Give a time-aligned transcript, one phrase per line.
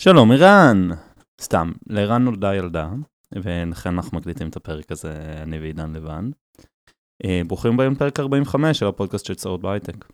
[0.00, 0.88] שלום ערן!
[1.40, 2.90] סתם, לערן נולדה ילדה,
[3.34, 6.30] ולכן אנחנו מקליטים את הפרק הזה, אני ועידן לבד.
[7.24, 10.04] אה, ברוכים הבאים לפרק 45 של הפודקאסט של צעות בהייטק.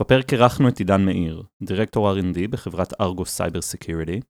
[0.00, 4.20] בפרק אירחנו את עידן מאיר, director R&D בחברת ארגוס סייבר סקיוריטי,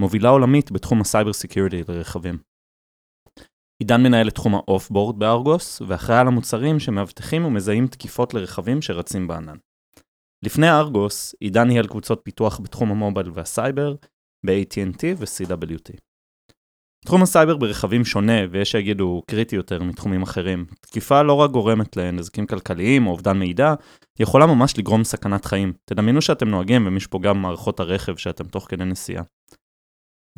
[0.00, 2.38] מובילה עולמית בתחום ה-cyber security לרכבים.
[3.82, 9.56] עידן מנהל את תחום ה-off-board בארגוס, ואחראי על המוצרים שמאבטחים ומזהים תקיפות לרכבים שרצים בענן.
[10.44, 13.94] לפני ארגוס, עידן ניהל קבוצות פיתוח בתחום המובייל והסייבר,
[14.44, 15.96] ב-AT&T ו-CWT.
[17.04, 20.66] תחום הסייבר ברכבים שונה, ויש שיגידו קריטי יותר מתחומים אחרים.
[20.80, 23.74] תקיפה לא רק גורמת לנזקים כלכליים או אובדן מידע,
[24.18, 25.72] היא יכולה ממש לגרום סכנת חיים.
[25.84, 29.22] תדמיינו שאתם נוהגים ומישהו פוגע במערכות הרכב שאתם תוך כדי נסיעה.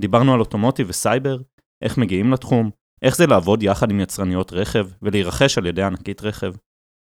[0.00, 1.38] דיברנו על automotive וסייבר,
[1.84, 2.70] איך מגיעים לתחום,
[3.02, 6.52] איך זה לעבוד יחד עם יצרניות רכב ולהירכש על ידי ענקית רכב,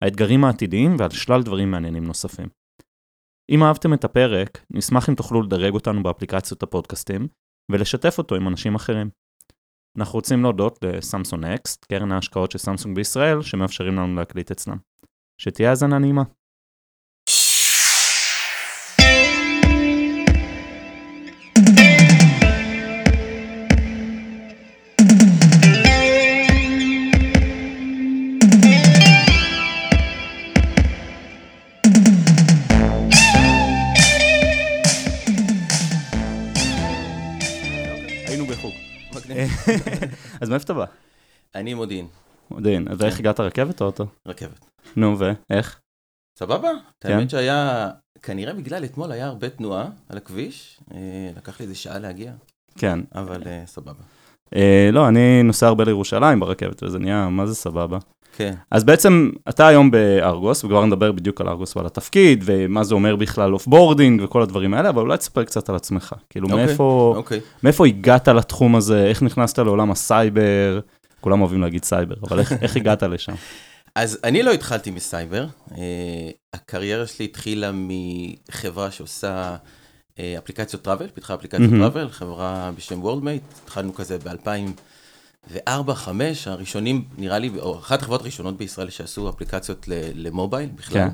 [0.04, 2.61] האתגרים העתידיים ועל שלל דברים מעניינים נוספים.
[3.52, 7.28] אם אהבתם את הפרק, נשמח אם תוכלו לדרג אותנו באפליקציות הפודקאסטים
[7.72, 9.10] ולשתף אותו עם אנשים אחרים.
[9.98, 14.78] אנחנו רוצים להודות לסמסונג נקסט, קרן ההשקעות של סמסונג בישראל, שמאפשרים לנו להקליט אצלם.
[15.42, 16.24] שתהיה האזנה נעימה.
[40.42, 40.86] אז מאיפה אתה בא?
[41.56, 42.08] אני ממודיעין,
[42.52, 42.88] מודיעין.
[42.88, 43.20] אז איך כן.
[43.20, 44.06] הגעת רכבת או אוטו?
[44.28, 44.66] רכבת.
[44.96, 45.80] נו, ואיך?
[46.40, 46.70] סבבה?
[47.02, 47.12] כן.
[47.12, 47.90] האמת שהיה,
[48.22, 50.98] כנראה בגלל אתמול היה הרבה תנועה על הכביש, אה,
[51.38, 52.32] לקח לי איזה שעה להגיע,
[52.78, 53.00] כן.
[53.16, 54.04] אבל אה, סבבה.
[54.56, 57.98] אה, לא, אני נוסע הרבה לירושלים ברכבת, וזה נהיה, מה זה סבבה.
[58.38, 62.94] כן, אז בעצם, אתה היום בארגוס, וכבר נדבר בדיוק על ארגוס ועל התפקיד, ומה זה
[62.94, 66.14] אומר בכלל off-boarding וכל הדברים האלה, אבל אולי תספר קצת על עצמך.
[66.30, 67.40] כאילו, אוקיי, מאיפה, אוקיי.
[67.64, 70.80] מאיפה הגעת לתחום הזה, איך נכנסת לעולם הסייבר,
[71.22, 73.34] כולם אוהבים להגיד סייבר, אבל איך, איך הגעת לשם?
[73.96, 75.46] אז אני לא התחלתי מסייבר,
[75.78, 79.56] אה, הקריירה שלי התחילה מחברה שעושה
[80.20, 81.82] אה, אפליקציות travel, פיתחה אפליקציות מהמם.
[81.84, 84.18] travel, חברה בשם וורלדמייט, התחלנו כזה
[85.50, 86.10] ב-2004-2005,
[86.46, 89.86] הראשונים, נראה לי, או אחת החברות הראשונות בישראל שעשו אפליקציות
[90.16, 91.08] למובייל בכלל.
[91.08, 91.10] כן.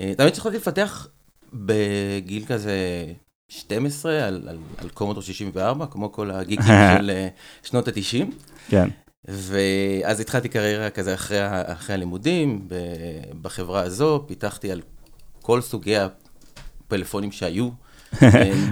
[0.00, 1.08] אה, תמיד שהתחלתי לפתח
[1.52, 2.76] בגיל כזה
[3.48, 6.64] 12 על, על, על קומודור 64, כמו כל הגיקים
[6.98, 7.28] של אה,
[7.62, 8.24] שנות ה-90.
[8.68, 8.88] כן,
[9.28, 11.38] ואז התחלתי קריירה כזה אחרי,
[11.72, 12.68] אחרי הלימודים,
[13.42, 14.80] בחברה הזו, פיתחתי על
[15.42, 17.68] כל סוגי הפלאפונים שהיו.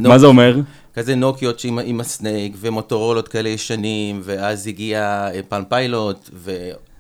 [0.01, 0.61] מה זה אומר?
[0.95, 6.31] כזה נוקיות עם ה-snake, ומוטורולות כאלה ישנים, ואז הגיע אה, פאלם פיילוט,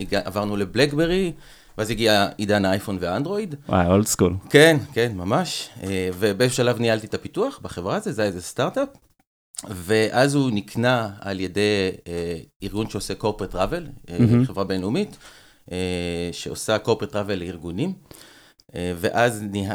[0.00, 1.32] ועברנו לבלקברי,
[1.78, 3.54] ואז הגיע עידן האייפון והאנדרואיד.
[3.68, 4.34] וואי, old school.
[4.50, 5.68] כן, כן, ממש.
[5.82, 8.88] אה, ובאיזשהו שלב ניהלתי את הפיתוח בחברה הזו, זה היה איזה סטארט-אפ.
[9.68, 14.46] ואז הוא נקנה על ידי אה, ארגון שעושה corporate travel, מהמם.
[14.46, 15.16] חברה בינלאומית,
[15.72, 15.76] אה,
[16.32, 17.92] שעושה corporate travel לארגונים.
[18.76, 19.74] אה, ואז נה...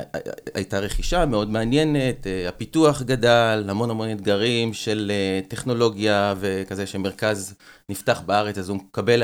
[0.54, 7.54] הייתה רכישה מאוד מעניינת, אה, הפיתוח גדל, המון המון אתגרים של אה, טכנולוגיה וכזה שמרכז
[7.90, 9.24] נפתח בארץ, אז הוא מקבל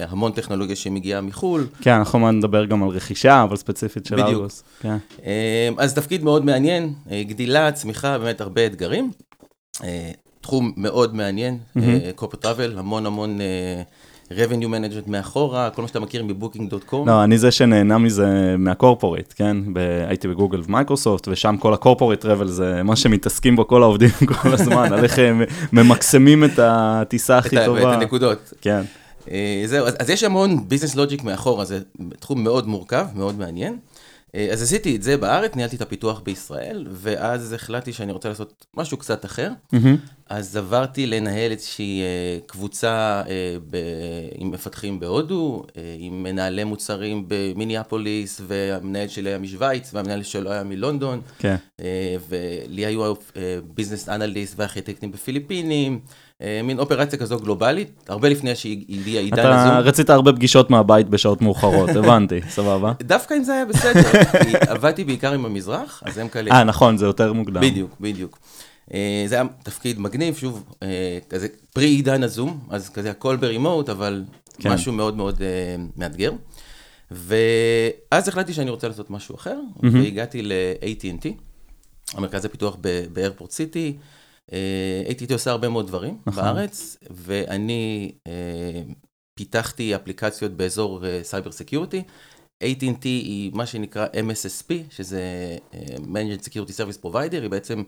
[0.00, 1.66] המון טכנולוגיה שמגיעה מחו"ל.
[1.80, 4.28] כן, אנחנו נדבר גם על רכישה, אבל ספציפית של בדיוק.
[4.28, 4.62] ארגוס.
[4.80, 4.96] כן.
[5.24, 9.10] אה, אז תפקיד מאוד מעניין, אה, גדילה, צמיחה, באמת הרבה אתגרים.
[9.84, 10.10] אה,
[10.40, 11.98] תחום מאוד מעניין, מהמם.
[12.16, 13.82] corporate travel, המון המון אה,
[14.32, 17.08] revenue management מאחורה, כל מה שאתה מכיר מבוקינג.קום.
[17.08, 19.56] לא, אני זה שנהנה מזה מה-corporate, כן?
[19.72, 24.10] ב- הייתי בגוגל ומייקרוסופט, ושם כל ה-corporate travel זה מה שמתעסקים בו כל העובדים
[24.42, 27.94] כל הזמן, על איך הם ממקסמים את הטיסה הכי טובה.
[27.94, 28.52] את הנקודות.
[28.60, 28.80] כן,
[29.30, 31.80] אה, זהו, אז, אז יש המון business logic מאחורה, זה
[32.20, 33.76] תחום מאוד מורכב, מאוד מעניין.
[34.34, 38.66] אה, אז עשיתי את זה בארץ, ניהלתי את הפיתוח בישראל, ואז החלטתי שאני רוצה לעשות
[38.74, 39.50] משהו קצת אחר.
[39.72, 39.96] מהמם.
[40.30, 43.76] אז עברתי לנהל איזושהי אה, קבוצה אה, ב...
[44.34, 45.64] עם מפתחים בהודו,
[45.98, 51.56] עם מנהלי מוצרים במיניאפוליס, והמנהל שלי היה משוויץ, והמנהל שלו היה מלונדון, כן.
[51.80, 53.14] אה, ולי היו
[53.74, 56.00] ביזנס אנליסט וארכיטקטים בפיליפינים,
[56.64, 59.88] מין אופרציה כזו גלובלית, הרבה לפני שהגיע עידן אתה הזום.
[59.88, 62.92] רצית הרבה פגישות מהבית בשעות מאוחרות, הבנתי, סבבה.
[63.02, 64.10] דווקא אם זה היה בסדר,
[64.72, 66.50] עבדתי בעיקר עם המזרח, אז הם כאלה...
[66.50, 67.60] אה, נכון, זה יותר מוקדם.
[67.60, 68.38] בדיוק, בדיוק.
[68.94, 73.88] אה, זה היה תפקיד מגניב, שוב, אה, כזה פרי עידן הזום, אז כזה הכל ברימוט,
[73.88, 74.24] אבל
[74.58, 74.72] כן.
[74.72, 76.32] משהו מאוד מאוד אה, מאתגר.
[77.10, 80.02] ואז החלטתי שאני רוצה לעשות משהו אחר, מהמם.
[80.02, 81.28] והגעתי ל-AT&T,
[82.14, 82.76] המרכז הפיתוח
[83.12, 83.96] באיירפורט סיטי.
[85.08, 86.44] AT&T עושה הרבה מאוד דברים נכון.
[86.44, 88.82] בארץ, ואני אה,
[89.34, 92.02] פיתחתי אפליקציות באזור סייבר סקיורטי.
[92.64, 95.22] AT&T היא מה שנקרא MSSP, שזה
[95.74, 97.82] אה, Managed Security Service Provider, היא בעצם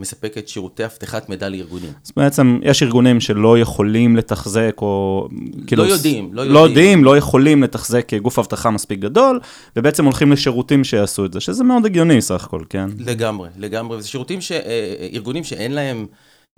[0.00, 1.92] מספקת שירותי אבטחת מידע לארגונים.
[2.04, 5.28] אז בעצם יש ארגונים שלא יכולים לתחזק, או
[5.66, 5.84] כאילו...
[5.84, 6.54] לא יודעים, לא יודעים.
[6.54, 9.40] לא יודעים, לא יכולים לתחזק גוף אבטחה מספיק גדול,
[9.76, 12.88] ובעצם הולכים לשירותים שיעשו את זה, שזה מאוד הגיוני סך הכל, כן?
[12.98, 13.96] לגמרי, לגמרי.
[13.96, 14.52] וזה שירותים ש...
[14.52, 16.06] אה, ארגונים שאין להם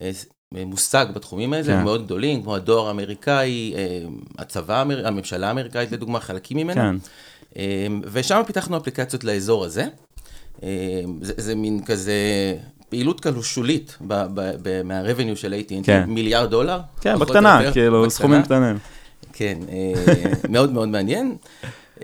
[0.02, 0.10] אה,
[0.66, 1.72] מושג בתחומים האלה, כן.
[1.72, 3.98] הם מאוד גדולים, כמו הדואר האמריקאי, אה,
[4.38, 6.74] הצבא, הממשלה האמריקאית, לדוגמה, חלקים ממנה.
[6.74, 6.96] כן.
[7.56, 9.86] אה, ושם פיתחנו אפליקציות לאזור הזה.
[10.62, 12.14] אה, זה, זה מין כזה
[12.88, 16.04] פעילות כאילו שולית מה-revenue של AT&T, כן.
[16.06, 16.80] מיליארד דולר.
[17.00, 18.10] כן, בקטנה, יותר, כאילו, בקטנה.
[18.10, 18.78] סכומים קטנים.
[19.32, 19.92] כן, אה,
[20.54, 21.36] מאוד מאוד מעניין.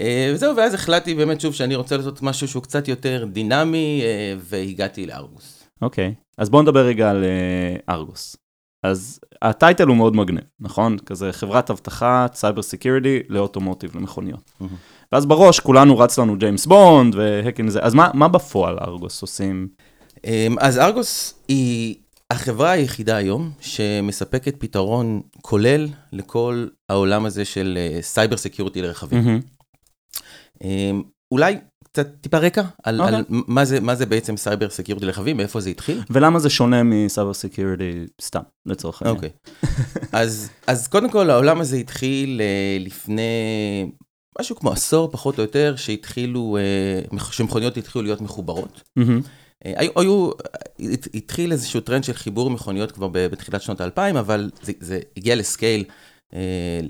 [0.01, 4.35] אה, וזהו, ואז החלטתי באמת שוב שאני רוצה לעשות משהו שהוא קצת יותר דינמי, אה,
[4.39, 5.65] והגעתי לארגוס.
[5.83, 7.25] אוקיי, אז בואו נדבר רגע על
[7.89, 8.37] ארגוס.
[8.83, 10.99] אז ה title הוא מאוד מגניב, נכון?
[10.99, 14.53] כזה חברת אבטחה, סייבר security ל automotive, למכוניות.
[14.61, 14.75] מהמם.
[15.13, 19.69] ואז בראש כולנו רץ לנו ג'יימס בונד והאקינג זה, אז מה, מה בפועל ארגוס עושים?
[20.27, 21.97] אה, אז ארגוס היא
[22.31, 29.41] החברה היחידה היום שמספקת פתרון כולל לכל העולם הזה של סייבר security לרכבים.
[30.65, 30.91] אה,
[31.33, 33.17] אולי קצת טיפה רקע על, אוקיי.
[33.17, 36.03] על מה, זה, מה זה בעצם סייבר security לרכבים, מאיפה זה התחיל.
[36.11, 39.17] ולמה זה שונה מסייבר security סתם, לצורך העניין?
[39.17, 39.31] אוקיי.
[40.13, 43.23] אז, אז קודם כל העולם הזה התחיל אה, לפני
[44.41, 48.83] משהו כמו עשור פחות או יותר, שהתחילו, אה, שמכוניות התחילו להיות מחוברות.
[48.97, 49.21] מהמם.
[49.67, 50.31] אה, היו, היו,
[50.93, 55.35] הת- התחיל איזשהו טרנד של חיבור מכוניות כבר בתחילת שנות האלפיים, אבל זה, זה הגיע
[55.37, 55.85] ל scale
[56.35, 56.39] אה,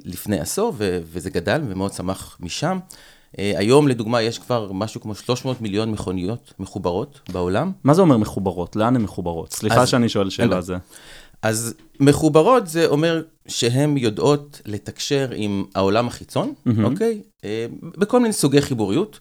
[0.04, 2.78] לפני עשור, ו, וזה גדל ומאוד צמח משם.
[3.38, 7.72] אה, היום לדוגמה יש כבר משהו כמו 300 מיליון מכוניות מחוברות בעולם.
[7.84, 8.76] מה זה אומר מחוברות?
[8.76, 9.52] לאן הן מחוברות?
[9.52, 10.60] סליחה אז- שאני שואל שאלה בעיה.
[10.62, 10.76] זה.
[11.42, 16.84] אז מחוברות זה אומר שהן יודעות לתקשר עם העולם החיצון, מהמם.
[16.84, 17.20] אוקיי?
[17.82, 19.18] בכל מיני סוגי חיבוריות.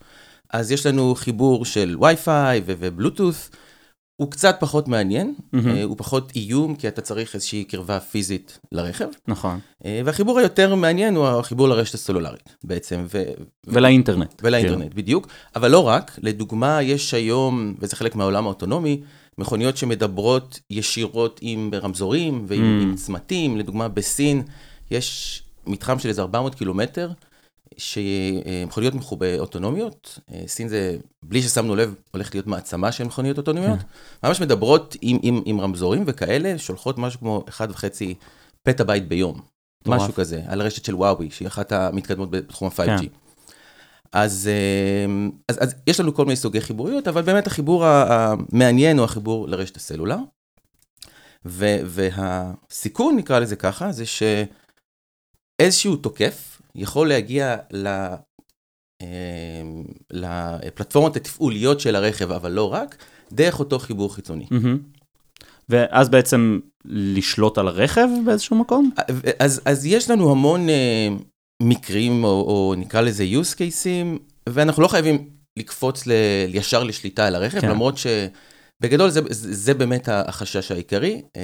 [0.54, 3.50] אז יש לנו חיבור של וי-פיי ובלוטות',
[4.16, 5.34] הוא קצת פחות מעניין.
[5.56, 9.08] אה, הוא פחות איום, כי אתה צריך איזושהי קרבה פיזית לרכב.
[9.28, 9.60] נכון.
[9.86, 13.24] אה, והחיבור היותר מעניין הוא החיבור לרשת הסלולרית בעצם, ו-
[13.68, 14.42] ולאינטרנט.
[14.44, 15.28] ולאינטרנט, בדיוק.
[15.56, 19.02] אבל לא רק, לדוגמה, יש היום, וזה חלק מהעולם האוטונומי,
[19.38, 22.98] מכוניות שמדברות ישירות עם רמזורים ועם Mm.
[22.98, 23.58] צמתים.
[23.58, 24.42] לדוגמה, בסין
[24.92, 27.12] יש מתחם של איזה 400 קילומטר,
[27.78, 29.24] שמכוניות מחוב...
[29.24, 30.20] אוטונומיות.
[30.34, 33.80] אה, סין זה, בלי ששמנו לב, הולך להיות מעצמה של מכוניות אוטונומיות.
[34.24, 37.54] ממש מדברות עם, עם, עם רמזורים וכאלה, שולחות משהו כמו 1.5
[38.64, 39.42] פטאבייט ביום.
[39.82, 40.02] מטורף.
[40.02, 43.00] משהו כזה, על רשת של וואוי, שהיא אחת המתקדמות בתחום ה-5G.
[43.00, 43.08] כן.
[44.14, 45.06] אז, אה,
[45.50, 49.76] אז, אז יש לנו כל מיני סוגי חיבוריות, אבל באמת החיבור המעניין הוא החיבור לרשת
[49.76, 50.18] הסלולר.
[51.46, 54.04] ו, והסיכון, נקרא לזה ככה, זה
[55.60, 57.88] שאיזשהו תוקף יכול להגיע ל,
[59.02, 59.62] אה,
[60.12, 62.98] לפלטפורמות התפעוליות של הרכב, אבל לא רק,
[63.32, 64.46] דרך אותו חיבור חיצוני.
[64.52, 64.80] מהמם.
[65.70, 68.92] ואז בעצם לשלוט על הרכב באיזשהו מקום?
[69.40, 71.08] אז, אז יש לנו המון אה,
[71.62, 75.30] מקרים, או, או נקרא לזה use cases, ואנחנו לא חייבים
[75.60, 76.12] לקפוץ ל,
[76.48, 77.70] ישר לשליטה על הרכב, כן.
[77.70, 78.34] למרות שבגדול
[78.92, 81.22] זה, זה, זה באמת החשש העיקרי.
[81.38, 81.42] אה,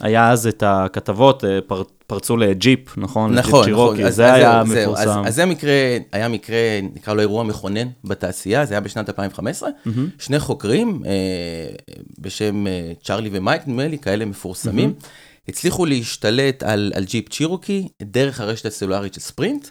[0.00, 3.32] היה אז את הכתבות, אה, פר, פרצו לג'יפ, נכון?
[3.32, 4.82] לג'יפ נכון, נכון, אז- זה אז היה זהו, זהו.
[4.92, 5.20] מפורסם.
[5.20, 5.72] אז, אז זה מקרה,
[6.12, 6.56] היה מקרה,
[6.94, 9.68] נקרא לו אירוע מכונן בתעשייה, זה היה בשנת 2015.
[9.86, 10.08] מהמם.
[10.18, 11.12] שני חוקרים אה,
[12.18, 14.92] בשם אה, צ'רלי וכריס, נדמה לי, כאלה מפורסמים,
[15.48, 19.68] הצליחו להשתלט על, על ג'יפ צ'ירוקי דרך הרשת הסלולרית של ספרינט.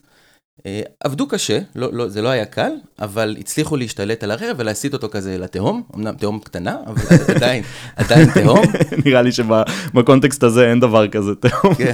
[0.65, 4.93] אה, עבדו קשה, לא, לא, זה לא היה קל, אבל הצליחו להשתלט על הרכב ולהסיט
[4.93, 7.01] אותו כזה לתהום, אמנם תהום קטנה, אבל
[7.35, 7.63] עדיין,
[7.95, 8.61] עדיין תהום.
[9.05, 11.75] נראה לי שבקונטקסט הזה אין דבר כזה תהום.
[11.75, 11.93] כן.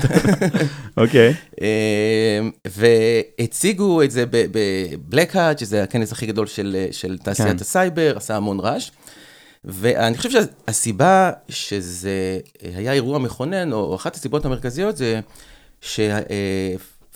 [0.98, 1.34] אוקיי.
[1.62, 7.56] אה, והציגו את זה בבלק האט, שזה הכנס הכי גדול של, של תעשיית כן.
[7.62, 8.92] הסייבר, עשה המון רעש.
[9.66, 12.40] ואני חושב שהסיבה שזה
[12.76, 15.20] היה אירוע מכונן, או אחת הסיבות המרכזיות, זה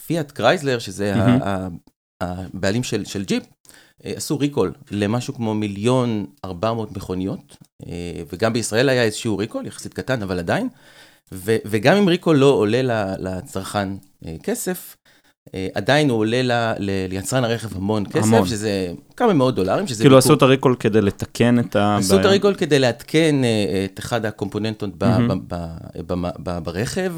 [0.07, 1.13] שפיאט קרייזלר, שזה
[2.21, 3.43] הבעלים של, של ג'יפ,
[4.05, 7.91] אה, עשו recall למשהו כמו מיליון 400 מכוניות, אה,
[8.33, 10.67] וגם בישראל היה איזשהו recall, יחסית קטן, אבל עדיין.
[11.31, 12.81] ו- וגם אם recall לא עולה
[13.19, 13.89] לצרכן
[14.25, 14.95] אה, כסף,
[15.73, 18.45] עדיין הוא עולה ל- ל- ליצרן הרכב המון כסף, המון.
[18.47, 18.87] שזה
[19.17, 20.03] כמה מאות דולרים, שזה...
[20.03, 21.97] כאילו ביקור- עשו את ה recall כדי לתקן את הבעיה.
[21.97, 23.35] עשו את ה recall כדי לעדכן
[23.85, 25.39] את אחד הקומפוננטות ב- מהמם.
[25.47, 25.55] ב-
[25.97, 27.13] ב- ב- ב- ברכב.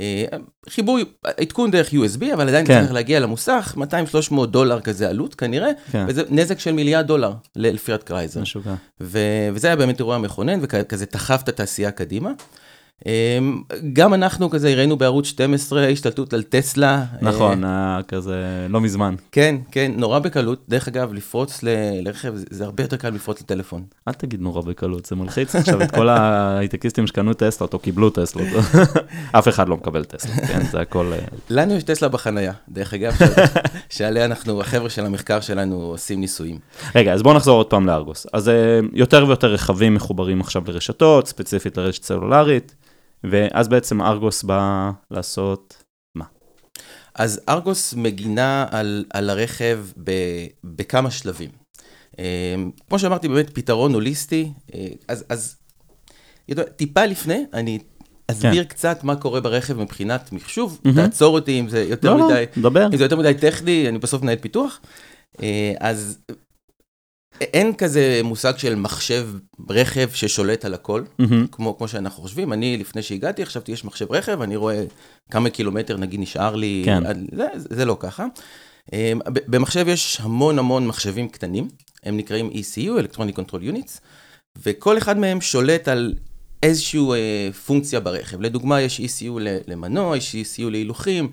[0.00, 0.24] אה,
[0.68, 2.80] חיבור, עדכון דרך USB, אבל עדיין כן.
[2.80, 3.74] צריך להגיע למוסך,
[4.32, 8.40] 200-300 דולר כזה עלות כנראה, כן, וזה נזק של מיליארד דולר לפיאט קרייזלר.
[9.00, 12.30] ו- וזה היה באמת אירוע מכונן, וכזה דחף את התעשייה קדימה.
[13.06, 13.62] אמ,
[13.92, 17.04] גם אנחנו כזה הראינו בערוץ 12 השתלטות על טסלה.
[17.22, 18.36] נכון, אה, כזה
[18.68, 19.14] לא מזמן.
[19.32, 20.64] כן, כן, נורא בקלות.
[20.68, 21.68] דרך אגב, לפרוץ ל-
[22.02, 23.82] לרכב, זה- הרבה יותר קל לפרוץ לטלפון.
[24.08, 28.46] אל תגיד נורא בקלות, זה מלחיץ עכשיו את כל ההייטקיסטים שקנו טסלות או קיבלו טסלות.
[29.38, 31.12] אף אחד לא מקבל טסלה, כן, זה הכל...
[31.12, 31.18] אה,
[31.50, 33.12] לנו יש טסלה בחנייה, דרך אגב,
[33.90, 36.58] שעליה אנחנו, החבר'ה של המחקר שלנו עושים ניסויים.
[36.94, 38.26] רגע, אז בואו נחזור עוד פעם לארגוס.
[38.32, 38.54] אז אה,
[38.92, 42.74] יותר ויותר רכבים מחוברים עכשיו לרשתות, ספציפית לרשת סלולרית,
[43.24, 45.86] ואז בעצם ארגוס בא לעשות...
[47.18, 50.12] אז ארגוס מגינה על, על הרכב ב,
[50.64, 51.50] בכמה שלבים.
[52.18, 52.54] אה,
[52.88, 55.56] כמו שאמרתי, באמת פתרון הוליסטי, אה, אז, אז
[56.48, 57.78] יודע, טיפה לפני, אני
[58.30, 58.68] אסביר כן.
[58.68, 60.96] קצת מה קורה ברכב מבחינת מחשוב, מהמם.
[60.96, 62.86] תעצור אותי אם זה יותר לא, לא, מדי, דבר.
[62.86, 64.80] אם זה יותר מדי טכני, אני בסוף מנהל פיתוח.
[65.42, 66.18] אה, אז
[67.40, 69.28] אין כזה מושג של מחשב
[69.70, 71.02] רכב ששולט על הכל.
[71.18, 71.46] מהמם.
[71.52, 74.84] כמו, כמו שאנחנו חושבים, אני לפני שהגעתי חשבתי יש מחשב רכב, אני רואה
[75.30, 77.02] כמה קילומטר נגיד נשאר לי, כן.
[77.36, 78.26] זה, זה לא ככה.
[78.92, 81.68] אמ, במחשב יש המון המון מחשבים קטנים,
[82.04, 84.00] הם נקראים ECU, Electronic Control Units,
[84.62, 86.14] וכל אחד מהם שולט על
[86.62, 88.40] איזושהי אה, פונקציה ברכב.
[88.40, 91.30] לדוגמה, יש ECU למנוע, יש ECU להילוכים,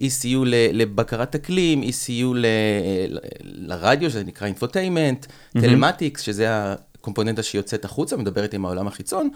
[0.00, 1.82] ECU ל- לבקרת אקלים,
[2.34, 2.46] ל-
[3.08, 5.26] ל- לרדיו, שזה נקרא infotainment,
[5.60, 9.28] telematics, שזה הקומפוננטה שיוצאת החוצה, מדברת עם העולם החיצון,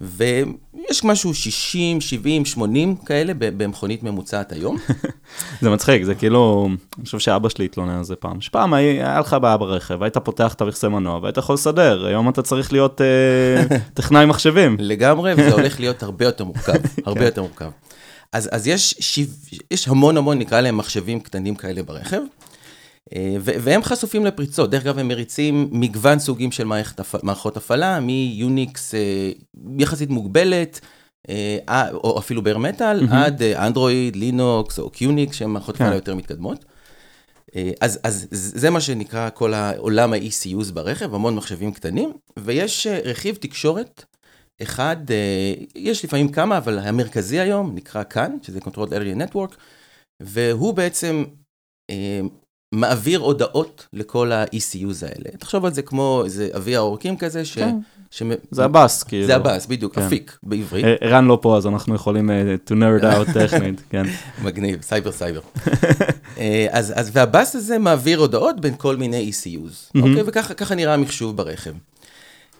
[0.00, 4.76] ויש משהו 60, 70, 80 כאלה במכונית ממוצעת היום.
[5.62, 8.40] זה מצחיק, זה כאילו, אני חושב שאבא שלי התלונן על זה פעם.
[8.40, 12.42] שפעם היה לך בעיה ברכב, היית פותח את המכסה מנוע והיית יכול לסדר, היום אתה
[12.42, 14.76] צריך להיות אה, טכנאי מחשבים.
[14.80, 16.72] לגמרי, וזה הולך להיות הרבה יותר מורכב,
[17.06, 17.70] הרבה יותר מורכב.
[18.32, 19.26] אז, אז יש, שיו,
[19.70, 22.20] יש המון המון, נקרא להם מחשבים קטנים כאלה ברכב,
[23.14, 24.70] אה, ו- והם חשופים לפריצות.
[24.70, 26.66] דרך אגב, הם מריצים מגוון סוגים של
[27.22, 29.30] מערכות הפעלה, מיוניקס אה,
[29.78, 30.80] יחסית מוגבלת,
[31.28, 35.84] אה, או אפילו bare metal, עד אנדרואיד, לינוקס או QNX, שהן מערכות כן.
[35.84, 36.64] הפעלה יותר מתקדמות.
[37.80, 44.04] אז, אז זה מה שנקרא כל העולם ה-ECUs ברכב, המון מחשבים קטנים, ויש רכיב תקשורת
[44.62, 49.54] אחד, אה, יש לפעמים כמה, אבל המרכזי היום נקרא CAN, שזה Controller Area Network,
[50.22, 51.24] והוא בעצם
[51.90, 52.20] אה,
[52.74, 55.36] מעביר הודעות לכל ה-ECUs האלה.
[55.38, 57.58] תחשוב על זה כמו איזה אבי העורקים כזה, ש...
[57.58, 57.76] כן.
[58.10, 58.22] ש...
[58.50, 59.26] זה ה bus, כאילו.
[59.26, 60.02] זה ה bus, בדיוק, כן.
[60.02, 60.84] אפיק בעברית.
[60.84, 62.30] אה, ערן לא פה, אז אנחנו יכולים
[62.66, 64.06] to nerd out טכנית, כן.
[64.42, 65.40] מגניב, סייבר סייבר.
[66.70, 70.22] אז, אז, וה bus הזה מעביר הודעות בין כל מיני ECUs, אוקיי?
[70.26, 71.72] וככה ככה נראה המחשוב ברכב.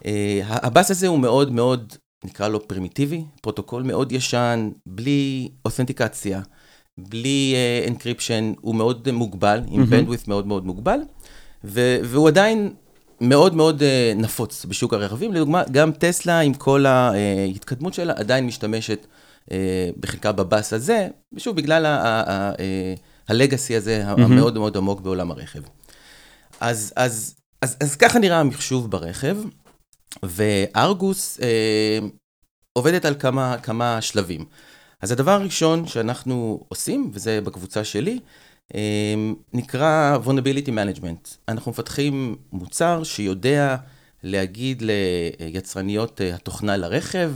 [0.05, 1.93] אה, ה bus הזה הוא מאוד מאוד,
[2.25, 6.41] נקרא לו פרימיטיבי, פרוטוקול מאוד ישן, בלי אותנטיקציה,
[6.97, 7.55] בלי
[7.87, 10.99] encryption, הוא מאוד מוגבל, עם bandwidth מאוד מאוד מוגבל,
[11.63, 12.73] והוא עדיין
[13.21, 13.83] מאוד מאוד uh,
[14.21, 15.33] נפוץ בשוק הרכבים.
[15.33, 19.07] לדוגמה, גם טסלה עם כל ההתקדמות שלה עדיין משתמשת
[19.49, 19.53] uh,
[19.99, 22.93] בחלקה ב bus הזה, ושוב, בגלל ה- ה- ה- אה,
[23.27, 25.61] ה legacy הזה המאוד מאוד עמוק בעולם הרכב.
[26.59, 29.37] אז, אז, אז, אז ככה נראה המחשוב ברכב,
[30.23, 31.99] וארגוס אה,
[32.73, 34.45] עובדת על כמה, כמה שלבים.
[35.01, 38.19] אז הדבר הראשון שאנחנו עושים, וזה בקבוצה שלי,
[38.75, 39.15] אה,
[39.53, 41.35] נקרא vulnerability management.
[41.47, 43.75] אנחנו מפתחים מוצר שיודע
[44.23, 44.83] להגיד
[45.39, 47.31] ליצרניות אה, התוכנה לרכב,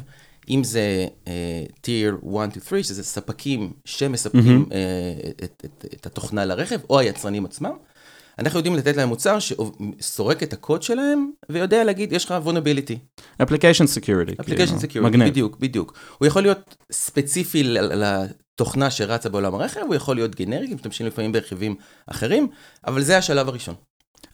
[0.50, 1.30] אם זה uh,
[1.84, 4.72] tier 1 to 3, שזה ספקים שמספקים mm-hmm.
[4.72, 7.72] uh, את, את, את התוכנה לרכב, או היצרנים עצמם,
[8.40, 13.22] אנחנו יודעים לתת להם מוצר שסורק את הקוד שלהם, ויודע להגיד, יש לך vulnerability.
[13.44, 14.42] Application security.
[14.42, 15.30] application כאילו, security, מגניב.
[15.30, 15.94] בדיוק, בדיוק.
[16.18, 21.76] הוא יכול להיות ספציפי לתוכנה שרצה בעולם הרכב, הוא יכול להיות גנרי, משתמשים לפעמים ברכיבים
[22.08, 22.48] אחרים,
[22.88, 23.76] אבל זה השלב הראשון.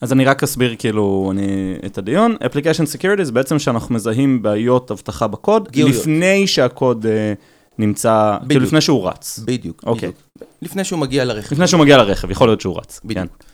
[0.00, 2.36] אז אני רק אסביר כאילו אני, את הדיון.
[2.42, 6.00] Application Security זה בעצם שאנחנו מזהים בעיות אבטחה בקוד, גיאוריות.
[6.00, 7.32] לפני שהקוד אה,
[7.78, 8.62] נמצא, כאילו בדיוק.
[8.62, 9.40] לפני שהוא רץ.
[9.44, 10.08] בדיוק, אוקיי.
[10.08, 10.52] בדיוק.
[10.62, 11.52] לפני שהוא מגיע לרכב.
[11.52, 13.00] לפני שהוא מגיע לרכב, יכול להיות שהוא רץ.
[13.04, 13.18] בדיוק.
[13.18, 13.53] כן.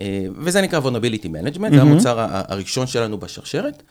[0.00, 3.82] אה, וזה נקרא vulnerability management, זה המוצר הראשון שלנו בשרשרת.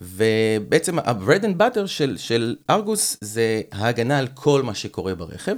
[0.00, 5.54] ובעצם ה-bread and butter של, של ארגוס זה ההגנה על כל מה שקורה ברכב.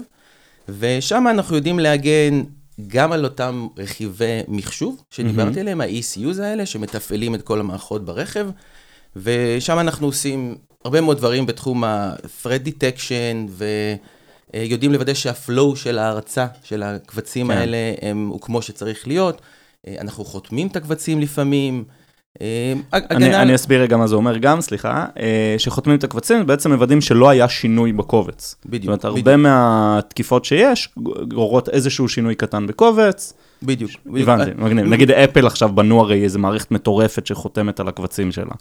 [0.68, 2.42] ושם אנחנו יודעים להגן
[2.86, 8.48] גם על אותם רכיבי מחשוב שדיברתי עליהם, ה-ECUs האלה, שמתפעלים את כל המערכות ברכב.
[9.16, 13.62] ושם אנחנו עושים הרבה מאוד דברים בתחום ה-thread detection,
[14.54, 17.56] ויודעים לוודא שהפלואו של ההרצה של הקבצים כן.
[17.58, 19.40] האלה הם, הוא כמו שצריך להיות.
[19.88, 21.84] אה, אנחנו חותמים את הקבצים לפעמים.
[22.40, 23.42] אה, אני, הגנה...
[23.42, 27.28] אני אסביר רגע מה זה אומר גם, סליחה, אה, שחותמים את הקבצים, בעצם מוודאים שלא
[27.28, 28.56] היה שינוי בקובץ.
[28.66, 29.36] בדיוק, זאת אומרת, הרבה בדיוק.
[29.36, 30.88] מהתקיפות שיש,
[31.28, 33.32] גוררות איזשהו שינוי קטן בקובץ.
[33.62, 33.90] בדיוק.
[34.06, 34.28] בדיוק.
[34.28, 34.86] הבנתי, מגניב.
[34.86, 38.52] נגיד אפל עכשיו בנו הרי איזה מערכת מטורפת שחותמת על הקבצים שלה.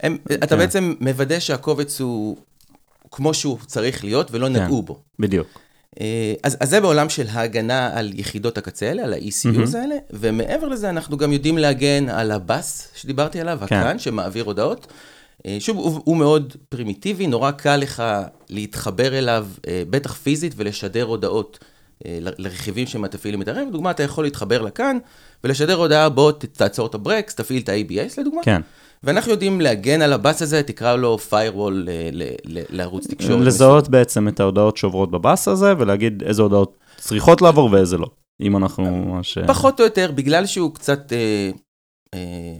[0.00, 0.56] הם, אתה כן.
[0.56, 2.36] בעצם מוודא שהקובץ הוא
[3.10, 4.98] כמו שהוא צריך להיות ולא נגעו בו.
[5.18, 5.46] בדיוק.
[6.00, 9.76] אה, אז, אז זה בעולם של ההגנה על יחידות הקצה האלה, על ה-ECUs.
[9.76, 13.76] האלה, ומעבר לזה אנחנו גם יודעים להגן על הבאס שדיברתי עליו, כן.
[13.76, 14.86] הקרן שמעביר הודעות.
[15.46, 18.02] אה, שוב, הוא, הוא מאוד פרימיטיבי, נורא קל לך
[18.50, 21.58] להתחבר אליו, אה, בטח פיזית, ולשדר הודעות
[22.38, 23.68] לרכיבים שמתפעילים את הרכב.
[23.68, 24.98] לדוגמה, אתה יכול להתחבר לכאן
[25.44, 28.42] ולשדר הודעה, בוא תעצור את הברקס, תפעיל את ה-ABS לדוגמה.
[28.44, 28.60] כן.
[29.02, 33.46] ואנחנו יודעים להגן על הבאס הזה, תקרא לו firewall אה, ל- ל- לערוץ תקשורת.
[33.46, 38.06] לזהות בעצם את ההודעות שעוברות בבאס הזה, ולהגיד איזה הודעות צריכות לעבור ואיזה לא.
[38.40, 39.38] אם אנחנו ממש...
[39.46, 41.50] פחות או יותר, בגלל שהוא קצת אה,
[42.14, 42.58] אה,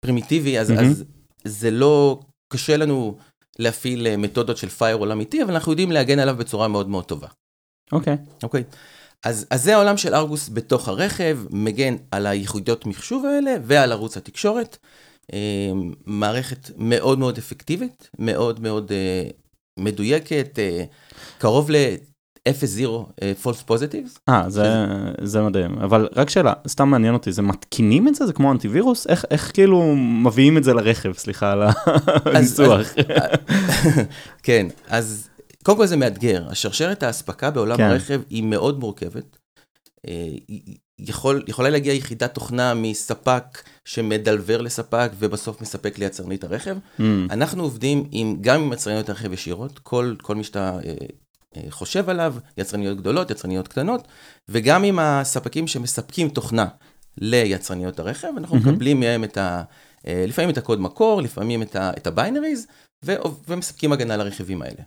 [0.00, 0.90] פרימיטיבי, אז, מהמם.
[0.90, 1.04] אז
[1.44, 2.20] זה לא,
[2.52, 3.16] קשה לנו
[3.58, 7.28] להפעיל אה, מתודות של firewall אמיתי, אבל אנחנו יודעים להגן עליו בצורה מאוד מאוד טובה,
[7.92, 8.16] אוקיי.
[8.42, 8.64] אוקיי?
[9.24, 14.16] אז, אז זה העולם של ארגוס בתוך הרכב, מגן על היחידות מחשוב האלה ועל ערוץ
[14.16, 14.76] התקשורת.
[15.32, 15.72] אה,
[16.06, 19.30] מערכת מאוד מאוד אפקטיבית, מאוד מאוד אה,
[19.78, 20.84] מדויקת, אה,
[21.38, 22.50] קרוב ל-0-0
[23.22, 24.18] אה, false positives.
[24.28, 24.86] אה, זה,
[25.22, 25.78] זה מדהים.
[25.78, 28.26] אבל רק שאלה, סתם מעניין אותי, זה מתקינים את זה?
[28.26, 29.06] זה כמו אנטיווירוס?
[29.06, 31.12] איך, איך כאילו מביאים את זה לרכב?
[31.12, 31.62] סליחה על
[32.24, 32.86] הניסוח.
[34.42, 35.28] כן, אז
[35.62, 36.46] קודם כל זה מאתגר.
[36.50, 37.76] השרשרת האספקה בעולם.
[37.76, 37.82] כן.
[37.90, 39.36] הרכב היא מאוד מורכבת.
[41.08, 46.76] יכול, יכולה להגיע יחידת תוכנה מספק שמדלבר לספק ובסוף מספק ליצרנית הרכב.
[46.98, 50.94] Mm, אנחנו עובדים עם, גם עם יצרניות הרכב ישירות, כל, כל מי שאתה אה,
[51.56, 54.08] אה, חושב עליו, יצרניות גדולות, יצרניות קטנות,
[54.48, 56.66] וגם עם הספקים שמספקים תוכנה
[57.18, 58.68] ליצרניות הרכב, אנחנו מהמם.
[58.68, 59.62] מקבלים מהם את ה...
[60.06, 62.66] אה, לפעמים את הקוד מקור, לפעמים את, ה, את הביינריז,
[63.04, 63.14] ו,
[63.48, 64.82] ומספקים הגנה לרכיבים האלה.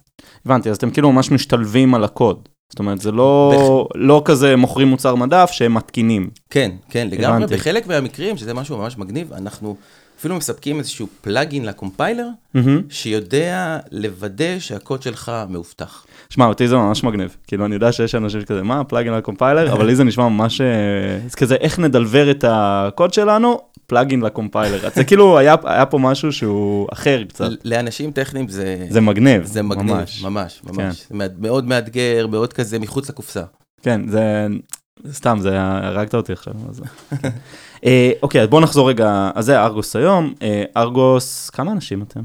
[0.46, 2.50] הבנתי, אז אתם כאילו ממש משתלבים על הקוד.
[2.74, 6.30] זאת אומרת, זה לא, לא כזה מוכרים מוצר מדף שהם מתקינים.
[6.50, 7.38] כן, כן, לגמרי.
[7.38, 7.54] הבנתי.
[7.54, 9.76] בחלק מהמקרים, שזה משהו ממש מגניב, אנחנו
[10.20, 12.82] אפילו מספקים איזשהו פלאגין לקומפיילר, מהמם.
[12.90, 16.06] שיודע לוודא שהקוד שלך מאובטח.
[16.30, 17.36] שמע, אותי זה ממש מגניב.
[17.48, 19.74] כאילו, אני יודע שיש אנשים שכזה, מה, פלאגין על קומפיילר?
[19.74, 20.62] אבל לי זה נשמע ממש...
[20.62, 20.68] אה,
[21.28, 23.62] זה כזה, איך נדלבר את הקוד שלנו?
[23.88, 24.90] פלאגין לקומפיילר.
[24.96, 27.50] זה כאילו, היה, היה פה משהו שהוא אחר קצת.
[27.66, 28.86] לאנשים טכניים זה...
[28.90, 29.46] זה מגניב.
[29.46, 30.24] זה מגניב, ממש.
[30.24, 31.08] ממש, ממש.
[31.12, 33.44] מאד- מאוד מאתגר, מאוד כזה מחוץ לקופסה.
[33.82, 34.48] כן, זה...
[35.12, 36.54] סתם, זה הרגת אותי עכשיו.
[36.70, 36.82] אז...
[37.22, 37.30] כן.
[37.86, 40.34] אה, אוקיי, אז בואו נחזור רגע, אז זה ארגוס היום.
[40.42, 42.20] אה, ארגוס, כמה אנשים אתם?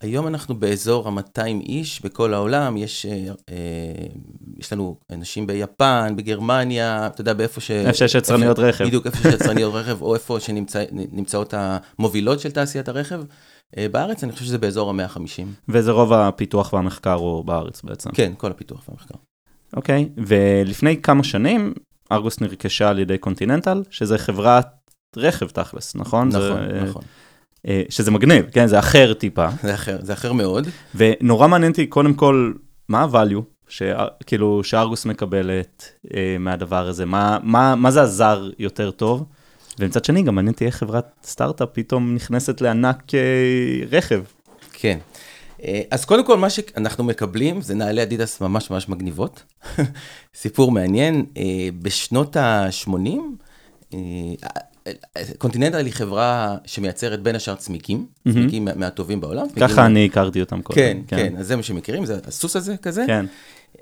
[0.00, 3.12] היום אנחנו באזור ה-200 איש בכל העולם, יש, אה,
[3.48, 4.06] אה,
[4.56, 7.70] יש לנו אנשים ביפן, בגרמניה, אתה יודע, באיפה ש...
[7.70, 8.84] איפה שיש יצרניות רכב.
[8.84, 13.22] בדיוק, איפה שיש יצרניות רכב, או איפה שנמצאות המובילות של תעשיית הרכב.
[13.76, 15.42] אה, בארץ אני חושב שזה באזור ה-150.
[15.68, 18.10] וזה רוב הפיתוח והמחקר הוא בארץ בעצם.
[18.10, 19.14] כן, כל הפיתוח והמחקר.
[19.76, 21.74] אוקיי, ולפני כמה שנים
[22.12, 24.66] ארגוס נרכשה על ידי קונטיננטל, שזה חברת
[25.16, 26.28] רכב תכלס, נכון?
[26.28, 27.02] נכון, זה, נכון.
[27.68, 29.46] אה, שזה מגניב, כן, זה אחר טיפה.
[29.62, 30.68] זה אחר, זה אחר מאוד.
[30.94, 32.52] ונורא מעניין אותי קודם כל,
[32.88, 39.24] מה ה-value, שכאילו שארגוס מקבלת אה, מהדבר הזה, מה, מה, מה זה עזר יותר טוב?
[39.78, 44.22] ומצד שני, גם מעניין אותי איך חברת סטארט-אפ פתאום נכנסת לענק אה, רכב.
[44.72, 44.98] כן.
[45.64, 49.42] אה, אז קודם כל, מה שאנחנו מקבלים זה נעלי אדידס ממש ממש מגניבות.
[50.34, 53.18] סיפור מעניין, אה, בשנות ה-80,
[55.38, 58.06] קונטיננטל היא חברה שמייצרת בין השאר צמיגים.
[58.32, 59.46] צמיגים מה- מהטובים בעולם.
[59.60, 60.76] ככה אני הכרתי אותם קודם.
[60.76, 63.04] כן, כן, אז זה מה שמכירים, זה הסוס הזה כזה.
[63.06, 63.26] כן,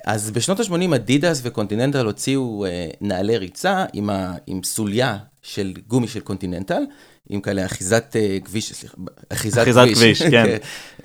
[0.06, 6.08] אז בשנות ה-80 אדידס וקונטיננטל הוציאו אה, נעלי ריצה עם, ה, עם סוליה של גומי
[6.08, 6.82] של קונטיננטל,
[7.28, 8.96] עם כאלה אחיזת אה, כביש, סליחה,
[9.32, 10.56] אחיזת, אחיזת כביש, כן.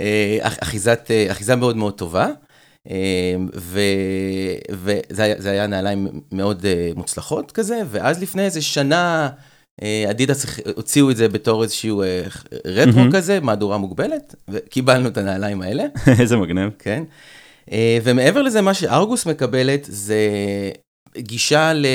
[0.02, 2.28] אה, אח- אחיזת, אה, אחיזה מאוד מאוד טובה.
[3.56, 3.80] ו-
[4.72, 9.30] וזה היה, נעליים מאוד אה, מוצלחות כזה, ואז לפני איזה שנה
[9.82, 10.46] אה, אדידס
[10.76, 12.22] הוציאו את זה בתור איזשהו אה,
[12.66, 13.12] רטרו מהמם.
[13.12, 15.84] כזה, מהדורה מוגבלת, וקיבלנו את הנעליים האלה.
[16.22, 16.70] איזה מגניב.
[16.80, 17.04] כן?
[18.04, 20.30] ומעבר לזה, מה שארגוס מקבלת זה
[21.18, 21.86] גישה ל...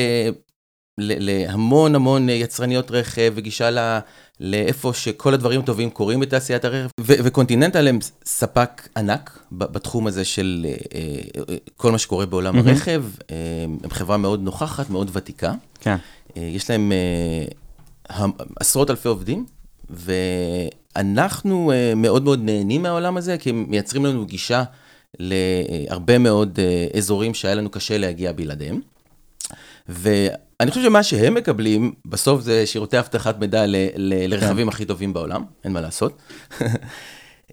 [0.99, 4.01] להמון המון יצרניות רכב וגישה.
[4.43, 10.75] לאיפה שכל הדברים הטובים קורים בתעשיית הרכב, וקונטיננטל הם ספק ענק בתחום הזה של אה,
[11.49, 12.69] אה, כל מה שקורה בעולם מהמם.
[12.69, 13.37] הרכב, אה,
[13.85, 15.97] הם חברה מאוד נוכחת, מאוד ותיקה, כן.
[16.37, 16.93] יש להם
[18.61, 19.47] עשרות אלפי עובדים,
[19.91, 24.65] ואנחנו מאוד מאוד נהנים מהעולם הזה, כי הם מייצרים לנו גישה
[25.19, 26.59] להרבה מאוד
[26.97, 28.81] אזורים שהיה לנו קשה להגיע בלעדיהם.
[30.63, 35.13] ואני חושב שמה שהם מקבלים, בסוף זה שירותי אבטחת מידע ל- ל- לרכבים הכי טובים
[35.13, 36.19] בעולם, אין מה לעשות.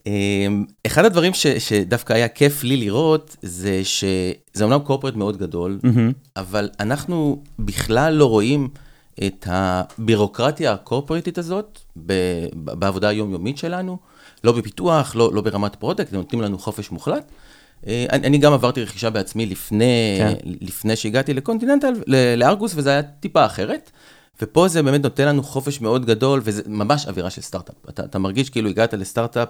[0.08, 5.80] אמ, אחד הדברים ש, שדווקא היה כיף לי לראות, זה שזה אומנם corporate מאוד גדול.
[6.38, 8.67] אבל אנחנו בכלל לא רואים
[9.26, 13.98] את הבירוקרטיה הקורפרטית הזאת ב- בעבודה היומיומית שלנו,
[14.43, 17.32] לא בפיתוח, לא, לא ברמת product, נותנים לנו חופש מוחלט,
[17.88, 20.34] אני, אני גם עברתי רכישה בעצמי לפני, כן.
[20.62, 23.92] לפני שהגעתי לקונטיננטל, ל- לארגוס, וזה היה טיפה אחרת.
[24.42, 27.76] ופה זה באמת נותן לנו חופש מאוד גדול, וזה ממש אווירה של סטארט-אפ.
[27.89, 29.50] אתה, אתה מרגיש כאילו הגעת לסטארט-אפ,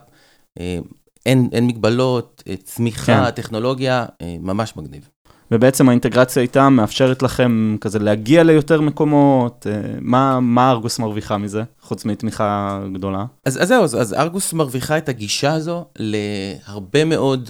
[0.59, 0.79] אה,
[1.25, 3.31] אין, אין מגבלות, אה, צמיחה, כן.
[3.31, 5.09] טכנולוגיה, אה, ממש מגניב.
[5.51, 11.63] ובעצם האינטגרציה איתם מאפשרת לכם כזה להגיע ליותר מקומות, אה, מה, מה ארגוס מרוויחה מזה,
[11.81, 13.25] חוץ מתמיכה גדולה?
[13.45, 17.49] אז, אז זהו, אז, אז ארגוס מרוויחה את הגישה הזו להרבה מאוד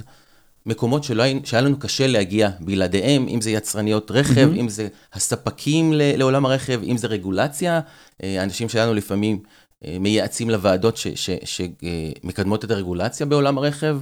[0.69, 4.59] מקומות שלא היה, שהיה לנו קשה להגיע בלעדיהם, אם זה יצרניות רכב, מהמם.
[4.59, 7.79] אם זה הספקים לעולם הרכב, אם זה רגולציה.
[8.23, 9.39] אה, האנשים שלנו לפעמים
[9.85, 10.99] אה, מייעצים לוועדות
[11.45, 13.97] שמקדמות את הרגולציה בעולם הרכב.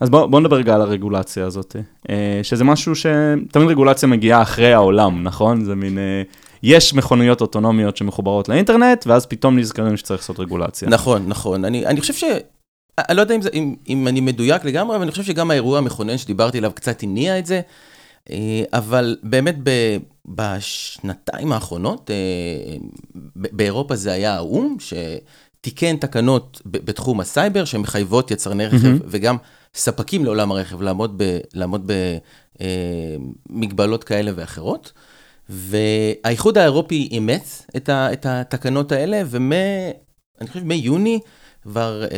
[0.00, 1.76] אז בואו בוא נדבר רגע על הרגולציה הזאת,
[2.10, 5.64] אה, שזה משהו שתמיד רגולציה מגיעה אחרי העולם, נכון?
[5.64, 6.22] זה מין, אה,
[6.62, 10.88] יש מכוניות אוטונומיות שמחוברות לאינטרנט, ואז פתאום נזכרים שצריך לעשות רגולציה.
[10.88, 11.64] נכון, נכון.
[11.64, 12.24] אני, אני חושב ש...
[12.98, 15.78] אני לא יודע אם, זה, אם, אם אני מדויק לגמרי, אבל אני חושב שגם האירוע
[15.78, 17.60] המכונן שדיברתי עליו קצת הניע את זה.
[18.30, 22.76] אה, אבל באמת ב, בשנתיים האחרונות, אה,
[23.36, 28.98] באירופה זה היה האו"ם, שתיקן תקנות בתחום הסייבר שמחייבות יצרני רכב מהמם.
[29.06, 29.36] וגם
[29.74, 31.90] ספקים לעולם הרכב לעמוד ב- לעמוד
[33.50, 34.92] במגבלות כאלה ואחרות.
[35.48, 39.52] והאיחוד האירופי אימץ את, ה, את התקנות האלה, ומ...
[40.40, 41.20] אני חושב מיוני
[41.62, 42.08] כבר אה,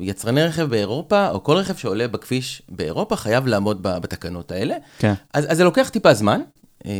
[0.00, 4.74] יצרני רכב באירופה, או כל רכב שעולה בכביש באירופה, חייב לעמוד בתקנות האלה.
[4.98, 5.14] כן.
[5.34, 6.40] אז, אז זה לוקח טיפה זמן,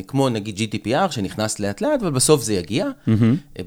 [0.06, 2.86] כמו נגיד GDPR שנכנס לאט לאט, אבל בסוף זה יגיע.
[3.08, 3.14] אה,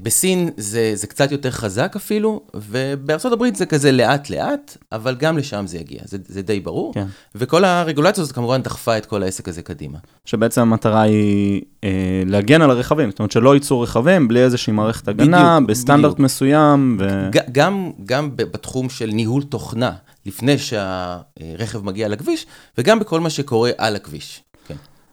[0.02, 5.38] בסין זה, זה קצת יותר חזק אפילו, ובארצות הברית זה כזה לאט לאט, אבל גם
[5.38, 6.94] לשם זה יגיע, זה, זה די ברור.
[6.94, 7.06] כן.
[7.34, 9.98] וכל הרגולציה הזאת כמובן דחפה את כל העסק הזה קדימה.
[10.24, 15.08] שבעצם המטרה היא אה, להגן על הרכבים, זאת אומרת שלא ייצאו רכבים בלי איזושהי מערכת
[15.08, 16.18] הגנה, בדיוק, בסטנדרט בדיוק.
[16.18, 17.30] מסוים, ו...
[17.52, 19.92] גם, גם בתחום של ניהול תוכנה,
[20.26, 22.46] לפני שהרכב מגיע לכביש,
[22.78, 24.42] וגם בכל מה שקורה על הכביש.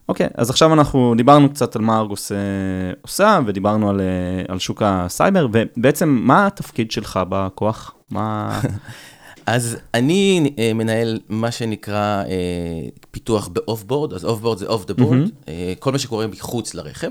[0.10, 2.38] אוקיי, אז עכשיו אנחנו דיברנו קצת על מה ארגוס אה,
[3.02, 4.06] עושה, ודיברנו על, אה,
[4.48, 7.94] על שוק הסייבר, ובעצם מה התפקיד שלך בכוח?
[8.10, 8.60] מה...
[9.46, 14.94] אז אני אה, מנהל מה שנקרא אה, פיתוח ב off-board, אז off-board זה off the
[14.94, 15.20] board.
[15.80, 17.10] כל מה שקורה מחוץ לרכב.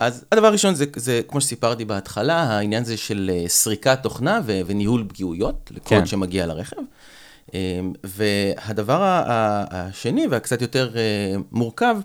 [0.00, 4.60] אז הדבר הראשון זה, זה, כמו שסיפרתי בהתחלה, העניין זה של אה, סריקת תוכנה ו-
[4.66, 6.06] וניהול פגיעויות, לקוד כן.
[6.06, 6.76] שמגיע לרכב.
[7.54, 9.22] אה, והדבר
[9.70, 11.96] השני והקצת יותר אה, מורכב,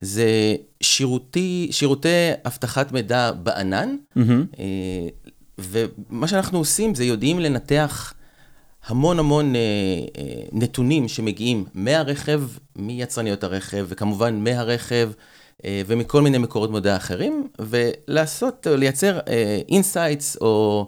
[0.00, 3.96] זה שירותי, שירותי אבטחת מידע בענן.
[4.58, 5.08] אה,
[5.58, 8.14] ומה שאנחנו עושים זה יודעים לנתח
[8.86, 9.60] המון המון אה,
[10.52, 12.42] נתונים שמגיעים מהרכב,
[12.76, 15.10] מיצרניות הרכב, וכמובן מהרכב,
[15.86, 19.18] ומכל מיני מקורות מידע אחרים, ולעשות, לייצר
[19.68, 20.86] insights או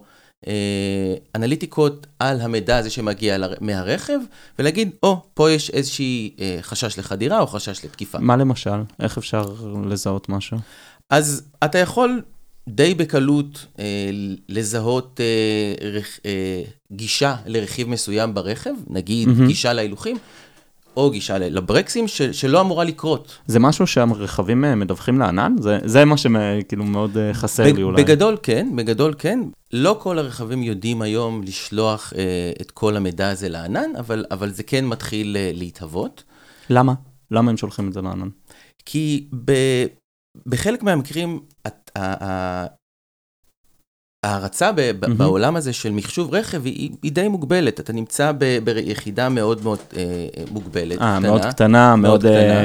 [1.34, 4.18] אנליטיקות על המידע הזה שמגיע מהרכב,
[4.58, 8.18] ולהגיד, או, פה יש איזושהי אה, חשש לחדירה או חשש לתקיפה.
[8.18, 8.80] מה למשל?
[9.00, 9.42] איך אפשר
[9.84, 10.58] לזהות משהו?
[11.10, 12.22] אז אתה יכול
[12.68, 13.84] די בקלות אה,
[14.48, 19.46] לזהות אה, רכ, אה, גישה לרכיב מסוים ברכב, נגיד מהמם.
[19.46, 20.16] גישה להילוכים,
[20.96, 23.38] או גישה לברקסים, ש, שלא אמורה לקרות.
[23.46, 25.54] זה משהו שהרכבים אה, מדווחים לענן?
[25.60, 28.02] זה, זה מה שכאילו מאוד אה, חסר בג- לי אולי.
[28.04, 29.40] בגדול כן, בגדול כן.
[29.72, 32.22] לא כל הרכבים יודעים היום לשלוח אה,
[32.60, 36.22] את כל המידע הזה לענן, אבל, אבל זה כן מתחיל אה, להתהוות.
[36.70, 36.94] למה?
[37.30, 38.28] למה הם שולחים את זה לענן?
[38.86, 39.52] כי ב,
[40.46, 42.66] בחלק מהמקרים, את- ה- ה-
[45.02, 45.18] מהמם.
[45.18, 47.80] בעולם הזה של מחשוב רכב היא, היא די מוגבלת.
[47.80, 48.32] אתה נמצא
[48.64, 50.02] ביחידה מאוד מאוד אה,
[50.50, 50.92] מוגבלת.
[50.92, 51.20] אה, קטנה.
[51.20, 52.60] מאוד קטנה, מאוד, מאוד אה, קטנה.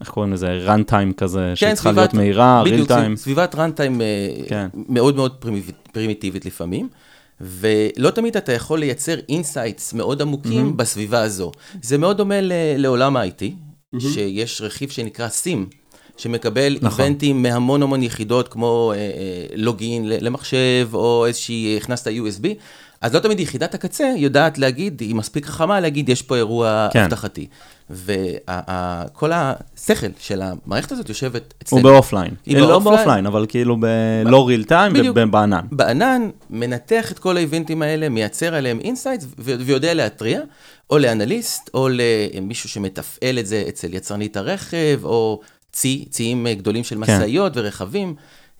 [0.00, 0.66] איך קוראים לזה?
[0.66, 3.16] run time כזה, שצריכה סביבת- להיות מהירה, real time.
[3.16, 4.66] סביבת runtime אה, כן.
[4.88, 5.44] מאוד מאוד
[5.92, 6.88] פרימיטיבית לפעמים.
[7.40, 10.76] ולא תמיד אתה יכול לייצר insights מאוד עמוקים mm-hmm.
[10.76, 11.52] בסביבה הזו.
[11.82, 13.42] זה מאוד דומה ל- לעולם ה-IT,
[14.00, 15.74] שיש רכיב שנקרא SIEM,
[16.16, 17.04] שמקבל נכון.
[17.04, 22.46] איבנטים מהמון המון יחידות, כמו אה, אה, login למחשב, או איזושהי, הכנסת USB,
[23.00, 27.02] אז לא תמיד יחידת הקצה יודעת להגיד, היא מספיק חכמה להגיד, יש פה אירוע כן.
[27.02, 27.46] אבטחתי.
[27.90, 31.82] וכל השכל של המערכת הזאת יושבת אצלנו.
[31.82, 32.34] הוא ב offline.
[32.46, 33.26] היא לא ב offline.
[33.26, 35.16] אבל כאילו בלא time בדיוק.
[35.20, 35.64] ובענן.
[35.72, 40.40] בענן, מנתח את כל האיבנטים האלה, מייצר עליהם insights ויודע להתריע,
[40.90, 45.40] או לאנליסט, או למישהו שמתפעל את זה אצל יצרנית הרכב, או
[45.72, 47.00] צי, ציים אה, גדולים של כן.
[47.00, 48.14] משאיות ורכבים.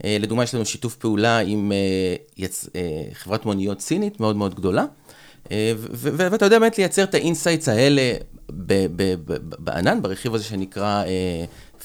[0.05, 2.69] אה, לדוגמה, יש לנו שיתוף פעולה עם אה, יצ...
[3.13, 4.85] חברת מוניות סינית מאוד מאוד גדולה,
[6.01, 8.13] ואתה יודע באמת לייצר את ה insights האלה
[9.59, 11.05] בענן, ברכיב הזה שנקרא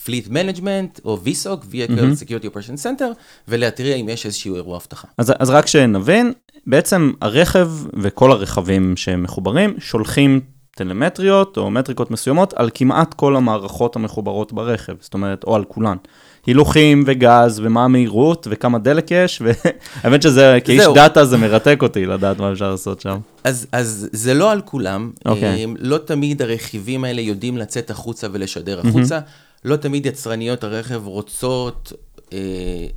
[0.06, 2.24] Fleet Management, או VSOC, Vehicle.
[2.26, 3.14] Security Operation Center,
[3.48, 5.08] ולהתריע אם יש איזשהו אירוע אבטחה.
[5.18, 6.34] אז, אז רק שנבין,
[6.68, 10.42] בעצם הרכב וכל הרכבים שמחוברים שולחים
[10.78, 15.98] טלמטריות או מטריקות מסוימות על כמעט כל המערכות המחוברות ברכב, זאת אומרת, או על כולן.
[16.46, 20.94] הילוכים וגז ומה המהירות וכמה דלק יש, והאמת שזה, כאיש זהו.
[20.94, 23.18] דאטה זה מרתק אותי לדעת מה אפשר לעשות שם.
[23.44, 25.12] אז, אז זה לא על כולם.
[25.26, 25.66] אוקיי.
[25.66, 29.20] אה, לא תמיד הרכיבים האלה יודעים לצאת החוצה ולשדר החוצה.
[29.66, 31.94] לא תמיד יצרניות הרכב רוצות
[32.34, 32.38] אה,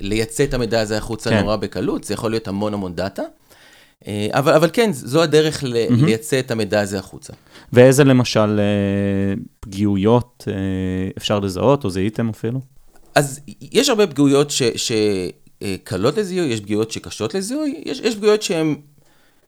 [0.01, 1.41] לייצא את המידע הזה החוצה כן.
[1.41, 3.23] נורא בקלות, זה יכול להיות המון המון דאטה.
[4.07, 7.33] אה, אבל, אבל כן, זו הדרך ל- לייצא את המידע הזה החוצה.
[7.73, 10.53] ואיזה למשל אה, פגיעויות אה,
[11.17, 12.61] אפשר לזהות, או זיהיתם אפילו?
[13.15, 14.91] אז יש הרבה פגיעויות ש-
[15.61, 18.75] שקלות לזיהוי, יש פגיעויות שקשות לזיהוי, יש, יש פגיעויות שהן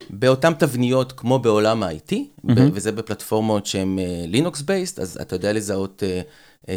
[0.09, 2.51] באותן תבניות כמו בעולם ה-IT, mm-hmm.
[2.73, 6.03] וזה בפלטפורמות שהן Linux based, אז אתה יודע לזהות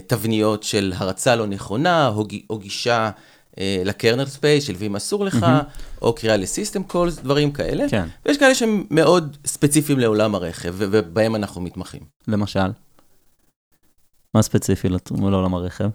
[0.07, 3.11] תבניות של הרצה לא נכונה, או, או גישה
[3.85, 6.03] ל kernel space של ואם אסור לך, mm-hmm.
[6.03, 7.89] או קריאה ל system calls, דברים כאלה.
[7.89, 8.07] כן.
[8.27, 12.01] ויש כאלה שהם מאוד ספציפיים לעולם הרכב, ובהם אנחנו מתמחים.
[12.29, 12.71] למשל?
[14.35, 15.89] מה ספציפי לעולם הרכב?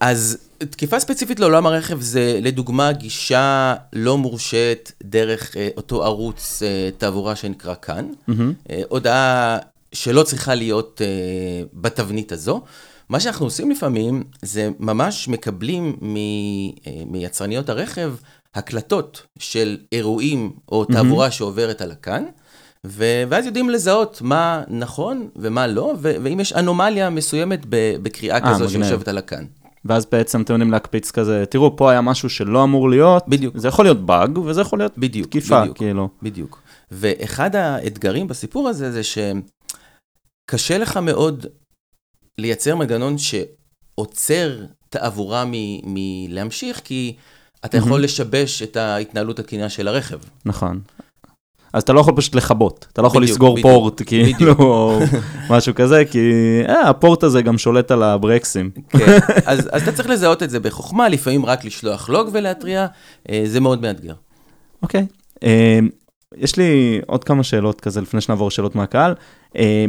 [0.00, 6.90] אז תקיפה ספציפית לעולם הרכב זה לדוגמה גישה לא מורשית דרך אה, אותו ערוץ אה,
[6.98, 8.08] תעבורה שנקרא כאן.
[8.26, 8.52] מהמם.
[8.70, 9.58] אה, הודעה
[9.92, 12.62] שלא צריכה להיות אה, בתבנית הזו.
[13.10, 18.14] מה שאנחנו עושים לפעמים זה ממש מקבלים מ, אה, מיצרניות הרכב
[18.54, 22.24] הקלטות של אירועים או תעבורה שעוברת על הכאן.
[22.86, 27.60] ו- ואז יודעים לזהות מה נכון ומה לא, ו- ואם יש אנומליה מסוימת
[28.02, 28.84] בקריאה אה, כזו מגניב.
[28.84, 29.44] שיושבת על הכאן.
[29.84, 33.58] ואז בעצם אתם יודעים להקפיץ כזה, תראו, פה היה משהו שלא אמור להיות, בדיוק.
[33.58, 35.76] זה יכול להיות באג, וזה יכול להיות בדיוק, תקיפה, בדיוק.
[35.76, 36.08] כאילו.
[36.22, 36.62] בדיוק.
[36.90, 41.46] ואחד האתגרים בסיפור הזה זה שקשה לך מאוד
[42.38, 47.16] לייצר מנגנון שעוצר תעבורה מ- מלהמשיך, כי
[47.64, 48.02] אתה יכול.
[48.04, 50.18] לשבש את ההתנהלות התקינה של הרכב.
[50.44, 50.80] נכון.
[51.72, 54.52] אז אתה לא יכול פשוט לכבות, אתה לא יכול בדיוק, לסגור בדיוק, פורט, כאילו.
[54.58, 54.98] או
[55.50, 56.18] משהו כזה, כי
[56.68, 58.70] אה, הפורט הזה גם שולט על הברקסים.
[58.88, 62.86] כן, אז, אז אתה צריך לזהות את זה בחוכמה, לפעמים רק לשלוח לוג ולהתריע,
[63.30, 64.14] אה, זה מאוד מאתגר.
[64.82, 65.06] אוקיי.
[65.44, 65.78] אה,
[66.36, 69.14] יש לי עוד כמה שאלות כזה, לפני שנעבור לשאלות מהקהל.
[69.56, 69.84] אה,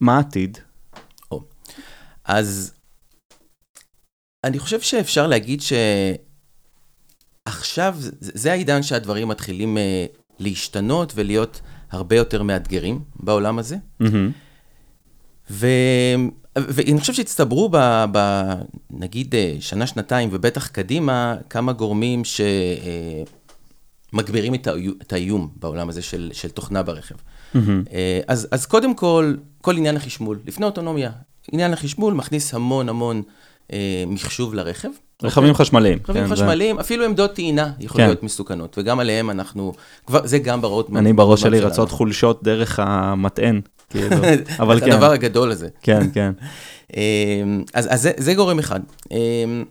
[0.00, 0.58] מה העתיד?
[2.24, 2.72] אז
[4.44, 5.60] אני חושב שאפשר להגיד
[7.48, 10.06] שעכשיו, זה- העידן שהדברים מתחילים אה,
[10.38, 13.76] להשתנות ולהיות הרבה יותר מאתגרים בעולם הזה.
[14.00, 14.32] מהמם.
[15.50, 15.66] ו...
[16.58, 17.76] ואני חושב שהצטברו ב...
[18.12, 18.44] ב...
[18.90, 22.22] נגיד אה, שנה, שנתיים, ובטח קדימה, כמה גורמים
[24.12, 24.92] שמגבירים את, האיו...
[25.02, 27.14] את האיום בעולם הזה של, של תוכנה ברכב.
[27.92, 31.10] אה, אז, אז קודם כל, כל עניין החשמול, לפני אוטונומיה,
[31.52, 33.22] עניין החשמול מכניס המון המון
[33.72, 34.88] אה, מחשוב לרכב.
[35.22, 35.98] רכבים חשמליים.
[35.98, 38.06] רכבים כן, זה- חשמליים, אפילו עמדות טעינה יכולות כן.
[38.06, 39.72] להיות מסוכנות, וגם עליהם אנחנו,
[40.06, 40.88] כבר, זה גם ברות...
[40.96, 41.60] אני בראש שלי.
[41.60, 44.16] רצות חולשות דרך המטען, כאילו,
[44.60, 45.68] אבל כן, הדבר הגדול הזה.
[45.82, 46.32] כן, כן.
[46.96, 48.80] אמ, אז, אז זה, זה גורם אחד.
[49.10, 49.64] אמ,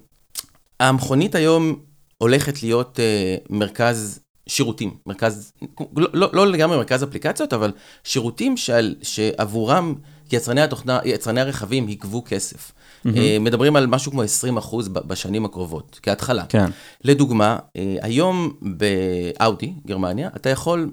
[0.80, 1.76] המכונית היום
[2.18, 4.20] הולכת להיות אה, מרכז
[4.52, 5.54] שירותים, מרכז,
[5.98, 7.72] לא, לא, לא לגמרי מרכז אפליקציות, אבל
[8.04, 9.96] שירותים שעל, שעבורם
[10.32, 12.72] יצרני התוכנה, יצרני הרכבים יגבו כסף.
[13.06, 16.46] אה, מדברים על משהו כמו 20 אחוז בשנים הקרובות, כהתחלה.
[16.50, 16.70] כן.
[17.04, 20.92] לדוגמה, אה, היום באאודי, גרמניה, אתה יכול,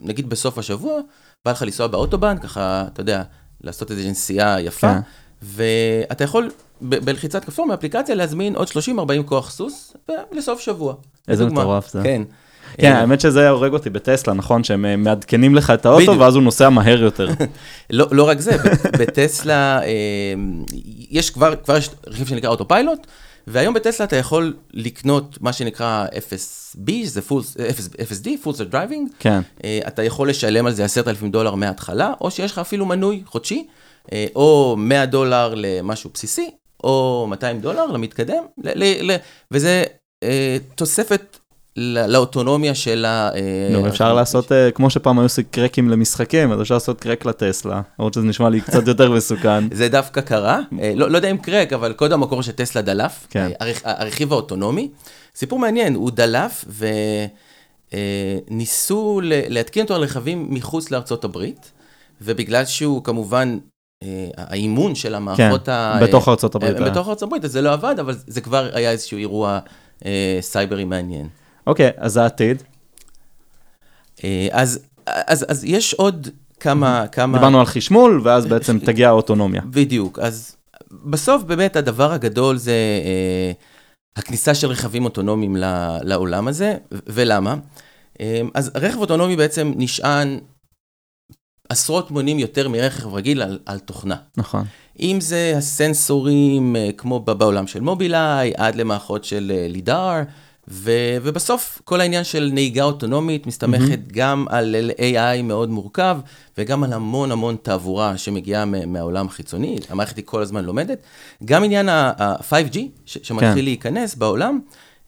[0.00, 1.00] נגיד בסוף השבוע,
[1.44, 3.22] בא לך לנסוע באוטובן, ככה, אתה יודע,
[3.60, 5.00] לעשות איזושהי נסיעה יפה, כן.
[5.42, 8.72] ואתה יכול בלחיצת כפתור מאפליקציה להזמין עוד 30-40
[9.26, 9.96] כוח סוס
[10.32, 10.94] לסוף שבוע.
[11.28, 11.46] איזה.
[11.46, 12.00] מטורף זה.
[12.02, 12.22] כן.
[12.78, 14.64] כן, אה, האמת שזה הורג אותי בטסלה, נכון?
[14.64, 16.18] שהם אה, מעדכנים לך את האוטו.
[16.18, 17.28] ואז הוא נוסע מהר יותר.
[17.90, 18.56] לא, לא רק זה,
[18.98, 19.88] בטסלה אה,
[21.10, 23.06] יש כבר, כבר יש רכיב שנקרא אוטופיילוט,
[23.46, 27.56] והיום בטסלה אתה יכול לקנות מה שנקרא FSB, שזה full,
[28.10, 29.40] FSD, full set driving, כן.
[29.86, 33.66] אתה יכול לשלם על זה 10,000 דולר מההתחלה, או שיש לך אפילו מנוי חודשי,
[34.34, 36.50] או 100 דולר למשהו בסיסי,
[36.84, 39.16] או 200 דולר למתקדם, ל- ל- ל-
[39.50, 39.84] וזה
[40.22, 41.38] אה, תוספת
[41.76, 43.30] לאוטונומיה של ה...
[43.34, 44.14] אה, נו, אפשר.
[44.14, 48.24] לעשות, אה, כמו שפעם היו עושים קרקים למשחקים, אז אפשר לעשות קרק לטסלה, למרות שזה
[48.24, 49.64] נשמע לי קצת יותר מסוכן.
[49.74, 53.26] זה דווקא קרה, אה, לא, לא יודע אם קרק, אבל קוד המקור של טסלה דלף,
[53.30, 53.50] כן.
[53.60, 54.88] הרכ- הרכיב האוטונומי.
[55.34, 56.64] סיפור מעניין, הוא דלף
[58.50, 61.72] וניסו להתקין אותו על רכבים מחוץ לארצות הברית,
[62.22, 63.58] ובגלל שהוא כמובן,
[64.36, 65.98] האימון של כן, המערכות ה...
[66.02, 66.76] בתוך ארצות הברית.
[66.76, 69.58] בתוך ארצות הברית, אז זה לא עבד, אבל זה כבר היה איזשהו אירוע
[70.06, 71.28] אה, סייברי מעניין.
[71.70, 72.62] אוקיי, אז העתיד.
[74.24, 76.28] אה, אז, אז, אז יש עוד
[76.60, 77.06] כמה...
[77.06, 77.38] כמה...
[77.38, 79.62] דיברנו על חשמול, ואז בעצם תגיע האוטונומיה.
[79.70, 80.56] בדיוק, אז
[80.90, 82.72] בסוף באמת הדבר הגדול זה
[83.04, 83.52] אה,
[84.16, 87.54] הכניסה של רכבים אוטונומיים ל- לעולם הזה, ולמה?
[88.20, 90.38] אה, אז רכב אוטונומי בעצם נשען
[91.68, 94.16] עשרות מונים יותר מרכב רגיל על, על תוכנה.
[94.36, 94.64] נכון.
[95.00, 100.22] אם זה הסנסורים, אה, כמו בעולם של מובילאיי, עד למערכות של אה, לידאר,
[100.68, 104.12] ו- ובסוף כל העניין של נהיגה אוטונומית מסתמכת mm-hmm.
[104.12, 106.18] גם על AI מאוד מורכב,
[106.58, 111.02] וגם על המון המון תעבורה שמגיעה מהעולם החיצוני, המערכת היא כל הזמן לומדת.
[111.44, 113.64] גם עניין ה-5G, ש- שמתחיל כן.
[113.64, 114.60] להיכנס בעולם,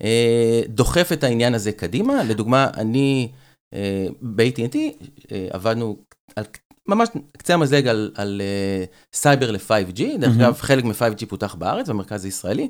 [0.02, 2.24] אה, דוחף את העניין הזה קדימה.
[2.24, 3.28] לדוגמה, אני
[3.74, 4.76] אה, ב-AT&T
[5.32, 5.96] אה, עבדנו
[6.36, 6.44] על
[6.88, 10.62] ממש קצה המזלג על, על uh, סייבר ל-5G, דרך אגב, mm-hmm.
[10.62, 12.68] חלק מ-5G פותח בארץ, במרכז הישראלי,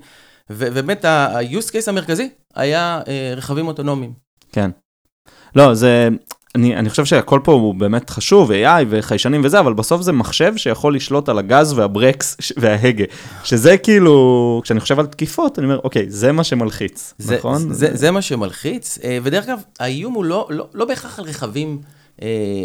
[0.51, 4.13] ובאמת ה-use case המרכזי היה אה, רכבים אוטונומיים.
[4.53, 4.71] כן.
[5.57, 6.09] לא, זה,
[6.55, 10.53] אני, אני חושב שהכל פה הוא באמת חשוב, AI וחיישנים וזה, אבל בסוף זה מחשב
[10.57, 13.05] שיכול לשלוט על הגז והברקס וההגה,
[13.45, 17.59] שזה כאילו, כשאני חושב על תקיפות, אני אומר, אוקיי, זה מה שמלחיץ, זה, נכון?
[17.59, 21.25] זה, זה, זה מה שמלחיץ, אה, ודרך אגב, האיום הוא לא, לא, לא בהכרח על
[21.25, 21.79] רכבים
[22.23, 22.65] אה,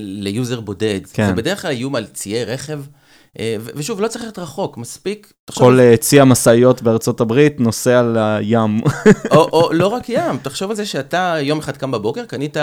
[0.00, 1.26] ל user בודד, כן.
[1.26, 2.80] זה בדרך כלל איום על ציי רכב.
[3.38, 5.32] אה, ושוב, לא צריך להיות רחוק, מספיק...
[5.54, 8.80] כל צי המשאיות בארצות הברית נוסע לים.
[9.30, 12.56] או, או לא רק ים, תחשוב על זה שאתה יום אחד קם בבוקר, קנית,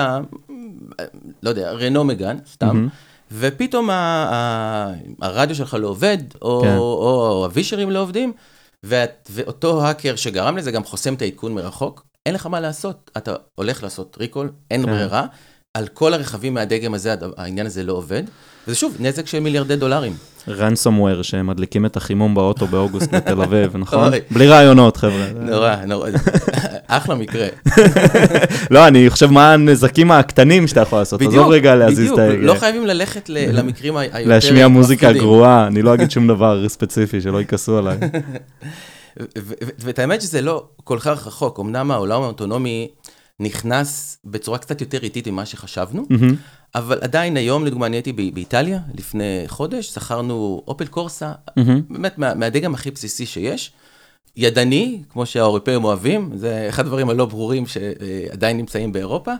[1.44, 2.88] לא יודע, רנו מגן, סתם.
[3.32, 3.94] ופתאום ה,
[4.32, 6.78] ה, הרדיו שלך לא עובד, או, כן.
[6.78, 8.34] או, או הווישרים לא עובדים,
[8.84, 13.36] ואת, ואותו האקר שגרם לזה גם חוסם את העדכון מרחוק, אין לך מה לעשות, אתה
[13.56, 14.92] הולך לעשות ריקול, אין כן.
[14.92, 15.26] ברירה,
[15.74, 18.24] על כל הרכבים מהדגם הזה, העניין הזה לא עובד,
[18.68, 20.14] וזה שוב, נזק של מיליארדי דולרים.
[20.48, 24.12] ransomware שמדליקים את החימום באוטו באוגוסט בתל אביב, נכון?
[24.32, 25.28] בלי רעיונות, חבר'ה.
[25.36, 26.10] נורא, נורא,
[26.88, 27.48] אחלה מקרה.
[28.72, 31.22] לא, אני חושב מה הנזקים הקטנים שאתה יכול לעשות.
[31.22, 32.28] עזוב רגע להזיז את ה...
[32.28, 34.20] בדיוק, לא חייבים ללכת למקרים היותר.
[34.26, 37.98] להשמיע מוזיקה גרועה, אני לא אגיד שום דבר ספציפי, שלא יכעסו עליי.
[39.80, 42.88] ואת האמת שזה לא כל כך רחוק, אמנם העולם האוטונומי
[43.42, 46.36] נכנס בצורה קצת יותר איטית ממה שחשבנו, mm-hmm.
[46.76, 51.62] אבל עדיין היום, לדוגמה, אני הייתי באיטליה לפני חודש, שכרנו אופל קורסה, mm-hmm.
[51.90, 53.72] באמת מה, מהדגם הכי בסיסי שיש.
[54.36, 59.34] ידני, כמו שהאירופאים אוהבים, זה אחד הדברים הלא ברורים שעדיין נמצאים באירופה.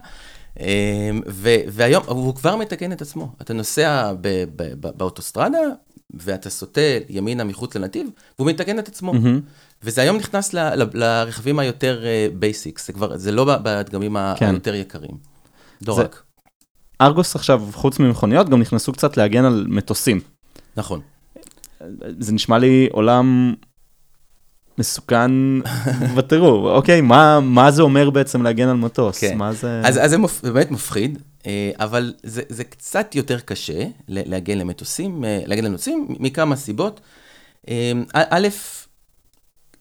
[1.28, 3.32] ו- והיום, הוא כבר מתקן את עצמו.
[3.42, 5.58] אתה נוסע ב- ב- באוטוסטרדה,
[6.14, 8.06] ואתה סוטה ימינה מחוץ לנתיב,
[8.38, 9.12] והוא מתקן את עצמו.
[9.12, 9.40] Mm-hmm.
[9.84, 12.04] וזה היום נכנס ל- ל- לרכבים היותר
[12.38, 14.50] basics, זה כבר, זה לא בדגמים כן.
[14.50, 15.16] היותר יקרים.
[15.82, 16.14] דורק.
[16.14, 16.42] זה...
[17.00, 20.20] ארגוס עכשיו, חוץ ממכוניות, גם נכנסו קצת להגן על מטוסים.
[20.76, 21.00] נכון.
[22.18, 23.54] זה נשמע לי עולם
[24.78, 25.30] מסוכן
[26.16, 26.64] בטירוף.
[26.76, 29.20] אוקיי, מה, מה זה אומר בעצם להגן על מטוס?
[29.20, 29.38] כן.
[29.38, 29.80] מה זה...
[29.84, 30.42] אז, אז זה מפ...
[30.42, 36.56] באמת מפחיד, אה, אבל זה, זה קצת יותר קשה להגן למטוסים, אה, להגן למטוסים מכמה
[36.56, 37.00] סיבות.
[37.68, 38.48] אה, א',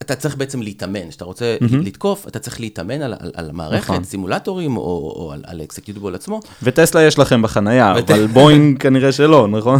[0.02, 1.76] אתה צריך בעצם להתאמן, כשאתה רוצה mm-hmm.
[1.76, 4.04] לתקוף, אתה צריך להתאמן על, על, על המערכת, נכון.
[4.04, 6.40] סימולטורים או, או על, על executable עצמו.
[6.64, 8.12] וטסלה יש לכם בחנייה, ות...
[8.12, 9.80] אבל בואינג כנראה שלא, נכון?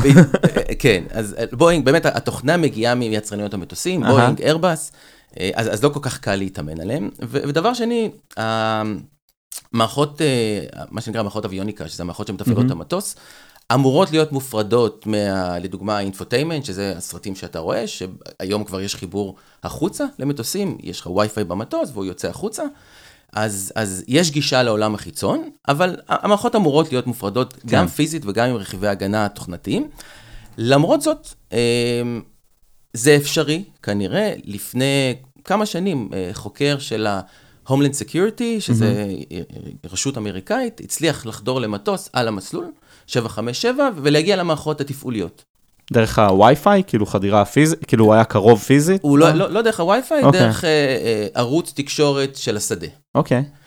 [0.80, 4.92] כן, אז בואינג, באמת התוכנה מגיעה מיצרניות המטוסים, בואינג, איירבאס,
[5.54, 7.10] אז, אז לא כל כך קל להתאמן עליהם.
[7.22, 8.10] ו, ודבר שני,
[9.74, 10.22] המערכות,
[10.92, 12.66] מה שנקרא מערכות אביוניקה, שזה המערכות שמתפעלות mm-hmm.
[12.66, 13.16] את המטוס,
[13.74, 20.06] אמורות להיות מופרדות, מה, לדוגמה, אינפוטיימנט, שזה הסרטים שאתה רואה, שהיום כבר יש חיבור החוצה
[20.20, 22.64] למטוסים, יש לך וי-פיי במטוס והוא יוצא החוצה.
[23.34, 27.60] אז, אז יש גישה לעולם החיצון, אבל המערכות אמורות להיות מופרדות כן.
[27.68, 29.90] גם פיזית וגם עם רכיבי הגנה תוכנתיים.
[30.58, 31.58] למרות זאת, אמ,
[32.94, 37.72] זה אפשרי, כנראה, לפני כמה שנים, אה, חוקר של ה-Homeland
[38.04, 39.88] Security, שזה mm-hmm.
[39.92, 42.72] רשות אמריקאית, הצליח לחדור למטוס על המסלול,
[43.08, 45.44] 757, ולהגיע למערכות התפעוליות.
[45.92, 46.84] דרך הווי-פיי?
[46.88, 47.86] כאילו חדירה פיזית?
[47.86, 49.02] כאילו הוא היה קרוב פיזית?
[49.04, 50.26] הוא לא, לא, לא דרך הווי-פיי, okay.
[50.26, 50.40] אוקיי.
[50.40, 50.68] דרך uh, uh,
[51.40, 52.88] ערוץ תקשורת של השדה.
[53.16, 53.44] אוקיי.
[53.48, 53.58] Okay.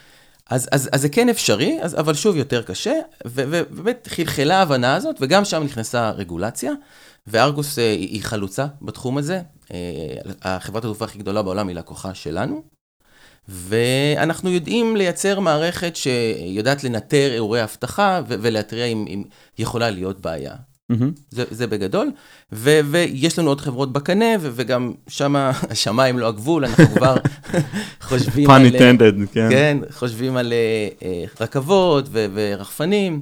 [0.50, 2.92] אז, אז, אז זה כן אפשרי, אז, אבל שוב יותר קשה,
[3.26, 6.72] ובאמת חלחלה ההבנה הזאת, וגם שם נכנסה רגולציה,
[7.26, 9.40] וארגוס uh, היא חלוצה בתחום הזה.
[9.64, 9.70] Uh,
[10.42, 12.62] החברת התעופה הכי גדולה בעולם היא לקוחה שלנו,
[13.48, 19.22] ואנחנו יודעים לייצר מערכת שיודעת לנטר אירועי אבטחה ולהתריע אם, אם
[19.58, 20.54] יכולה להיות בעיה.
[20.92, 21.04] Mm-hmm.
[21.30, 22.10] זה, זה בגדול,
[22.52, 25.36] ו, ויש לנו עוד חברות בקנה, ו, וגם שם
[25.70, 27.16] השמיים לא הגבול, אנחנו כבר
[28.08, 28.66] חושבים על...
[28.66, 29.48] intended, כן.
[29.50, 30.52] כן, חושבים על
[31.00, 31.04] uh,
[31.42, 33.20] רכבות ו, ורחפנים,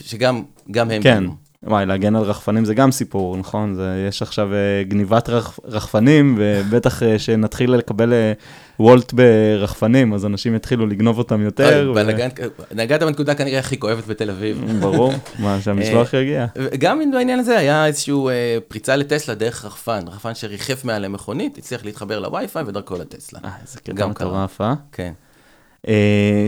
[0.00, 0.42] שגם
[0.74, 1.02] הם...
[1.02, 1.24] כן.
[1.66, 3.74] וואי, להגן על רחפנים זה גם סיפור, נכון?
[3.74, 8.42] זה, יש עכשיו uh, גניבת רח, רחפנים, ובטח uh, שנתחיל לקבל uh,
[8.80, 11.88] וולט ברחפנים, אז אנשים יתחילו לגנוב אותם יותר.
[11.88, 12.74] אוי, ו...
[12.74, 14.64] נגעת בנקודה כנראה הכי כואבת בתל אביב.
[14.82, 16.46] ברור, מה, שהמשלוח יגיע.
[16.78, 21.84] גם בעניין הזה היה איזושהי uh, פריצה לטסלה דרך רחפן, רחפן שריחף מעל למכונית, הצליח
[21.84, 23.40] להתחבר לווי-פיי ודרכו לטסלה.
[23.44, 24.74] אה, איזה קטע מטורף, אה?
[24.92, 25.12] כן.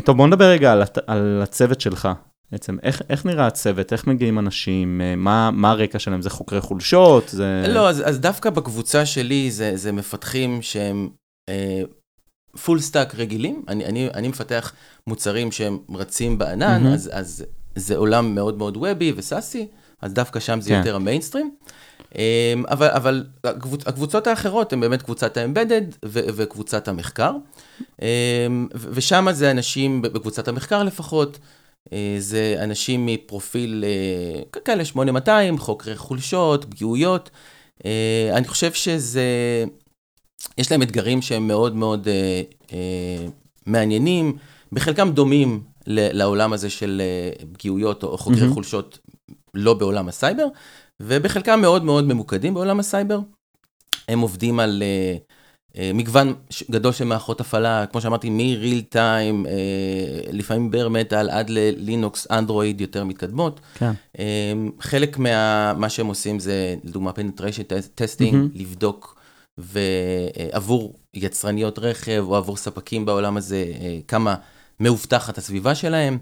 [0.04, 2.08] טוב, בוא נדבר רגע על, על הצוות שלך.
[2.53, 3.92] בעצם, איך, איך נראה הצוות?
[3.92, 5.01] איך מגיעים אנשים?
[5.01, 6.22] אה, מה, מה הרקע שלהם?
[6.22, 7.28] זה חוקרי חולשות?
[7.28, 7.64] זה...
[7.68, 11.09] לא, אז, אז דווקא בקבוצה שלי זה, זה מפתחים שהם
[12.64, 13.62] full אה, stack רגילים.
[13.68, 14.72] אני, אני, אני מפתח
[15.07, 16.94] מוצרים שהם רצים בענן, mm-hmm.
[16.94, 17.44] אז, אז
[17.76, 19.66] זה עולם מאוד מאוד וובי וסאסי,
[20.03, 20.78] אז דווקא שם זה כן.
[20.78, 21.51] יותר המיינסטרים.
[22.14, 22.20] אמ,
[22.68, 27.32] אבל, אבל הקבוצ, הקבוצות האחרות הן באמת קבוצת ה embedded וקבוצת המחקר.
[28.03, 31.57] אמ, ושם זה אנשים, בקבוצת המחקר לפחות, אה,
[32.18, 37.30] זה אנשים מפרופיל אה, כאלה 8200, חוקרי חולשות, פגיעויות.
[37.84, 39.24] אה, אני חושב שזה,
[40.59, 42.09] יש להם אתגרים שהם מאוד מאוד
[43.66, 44.36] מעניינים,
[44.72, 47.03] בחלקם דומים לעולם הזה של
[47.53, 48.55] פגיעויות או חוקרי mm-hmm.
[48.55, 48.99] חולשות
[49.55, 50.47] לא בעולם הסייבר,
[51.01, 53.18] ובחלקם מאוד מאוד ממוקדים בעולם הסייבר.
[54.09, 55.34] הם עובדים על אה,
[55.94, 56.34] מגוון
[56.70, 59.48] גדול של מערכות הפעלה, כמו שאמרתי, מ- real time, אה,
[60.32, 63.60] לפעמים bare metal עד ללינוקס, אנדרואיד יותר מתקדמות.
[63.74, 63.92] כן.
[64.16, 64.20] אמ,
[64.80, 68.54] חלק מה שהם עושים זה, לדוגמה, penetration testing, mm-hmm.
[68.54, 69.20] לבדוק
[69.58, 73.64] ועבור יצרניות רכב או עבור ספקים בעולם הזה,
[74.08, 74.34] כמה
[74.80, 76.18] מאובטחת הסביבה שלהם.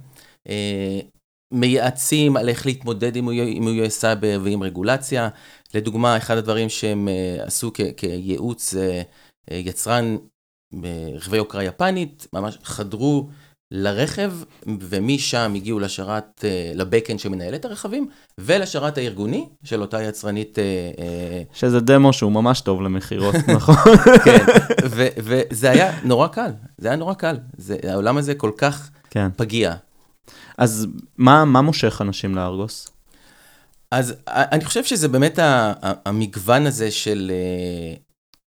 [1.53, 5.29] מייעצים על איך להתמודד עם איומי סייבר ועם רגולציה.
[5.75, 9.03] לדוגמה, אחד הדברים שהם אה, עשו כייעוץ, אה,
[9.51, 10.17] יצרן
[11.15, 13.29] רכבי יוקרה יפנית, ממש חדרו
[13.71, 14.33] לרכב,
[14.81, 20.59] ומשם הגיעו לשרת, אה, לבקאנד שמנהל את הרכבים, ולשרת הארגוני של אותה יצרנית.
[21.53, 23.97] שזה דמו שהוא ממש טוב למכירות, נכון?
[24.25, 24.45] כן,
[25.19, 27.37] וזה היה נורא קל, זה היה נורא קל.
[27.57, 29.29] זה, העולם הזה כל כך כן.
[29.37, 29.75] פגיע.
[30.59, 30.87] אז
[31.19, 32.89] מה, מה מושך אנשים לארגוס?
[33.91, 35.39] אז אני חושב שזה באמת
[36.05, 37.95] המגוון הזה של, אה,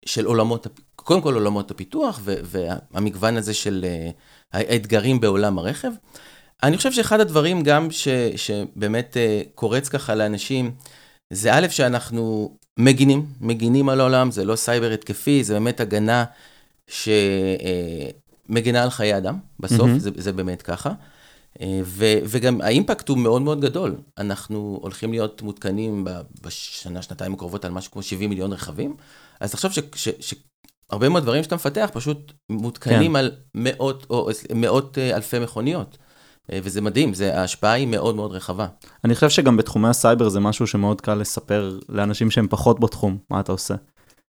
[0.05, 0.67] של עולמות,
[1.09, 4.09] קודם כל עולמות הפיתוח והמגוון הזה של אה,
[4.53, 5.91] האתגרים בעולם הרכב.
[6.63, 10.71] אני חושב שאחד הדברים גם ש, שבאמת אה, קורץ ככה לאנשים,
[11.33, 16.25] זה א', שאנחנו מגינים, מגינים על העולם, זה לא סייבר התקפי, זה באמת הגנה
[16.87, 19.99] שמגינה על חיי אדם, בסוף, mm-hmm.
[19.99, 20.91] זה, זה באמת ככה.
[21.61, 23.95] אה, ו, וגם האימפקט הוא מאוד מאוד גדול.
[24.17, 26.07] אנחנו הולכים להיות מותקנים
[26.41, 28.95] בשנה, שנתיים הקרובות על משהו כמו 70 מיליון רכבים,
[29.39, 29.71] אז תחשוב
[30.93, 33.15] מאוד דברים שאתה מפתח פשוט מותקנים כן.
[33.15, 35.97] על מאות, או, מאות אה, אלפי מכוניות.
[36.53, 38.67] אה, וזה מדהים, זה, ההשפעה היא מאוד מאוד רחבה.
[39.03, 43.39] אני חושב שגם בתחומי הסייבר זה משהו שמאוד קל לספר לאנשים שהם פחות בתחום, מה
[43.39, 43.75] אתה עושה.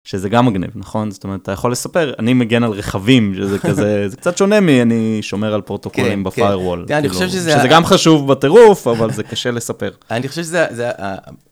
[0.05, 1.11] שזה גם מגניב, נכון?
[1.11, 5.19] זאת אומרת, אתה יכול לספר, אני מגן על רכבים, שזה כזה, זה קצת שונה מ"אני
[5.23, 6.85] שומר על פרוטוקולים כן, ב firewall.
[6.89, 7.53] כן, אני חושב כאילו, שזה...
[7.53, 9.91] שזה גם חשוב בטירוף, אבל זה קשה לספר.
[10.11, 10.91] אני חושב שזה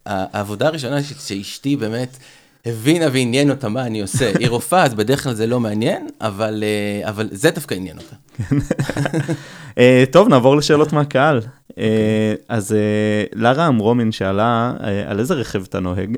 [0.06, 2.16] העבודה הראשונה שאשתי באמת
[2.66, 4.30] הבינה ועניין אותה מה אני עושה.
[4.40, 8.16] היא רופאה, אז בדרך כלל זה לא מעניין, אבל, אה, אבל זה דווקא עניין אותה.
[9.78, 11.40] אה, טוב, נעבור לשאלות מהקהל.
[11.78, 12.76] אה, אז
[13.34, 14.72] לארה אמרומין שאלה,
[15.06, 16.16] על איזה רכב אתה נוהג?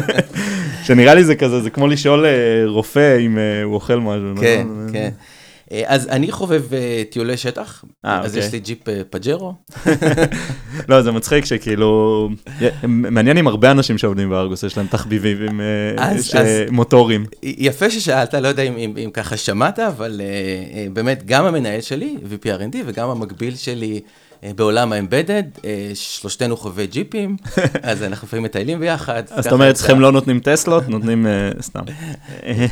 [0.84, 2.26] שנראה לי זה כזה, זה כמו לשאול
[2.66, 4.32] רופא אם הוא אוכל משהו.
[4.32, 4.44] נכון?
[4.44, 5.10] כן, כן.
[5.86, 6.62] אז אני חובב
[7.10, 8.78] טיולי שטח, אז יש לי ג'יפ
[9.10, 9.54] פג'רו.
[10.88, 12.28] לא, זה מצחיק שכאילו,
[12.88, 15.60] מעניין אם הרבה אנשים שעובדים בארגוס, יש להם תחביבים
[16.70, 17.26] מוטורים.
[17.42, 20.20] יפה ששאלת, לא יודע אם ככה שמעת, אבל
[20.92, 24.00] באמת, גם המנהל שלי, VPRND, וגם המקביל שלי,
[24.42, 25.42] בעולם האמבדד,
[25.94, 27.36] שלושתנו חובבי ג'יפים,
[27.82, 29.22] אז אנחנו לפעמים מטיילים ביחד.
[29.30, 31.26] אז זאת אומרת, אצלכם לא נותנים טסלות, נותנים
[31.60, 31.84] סתם.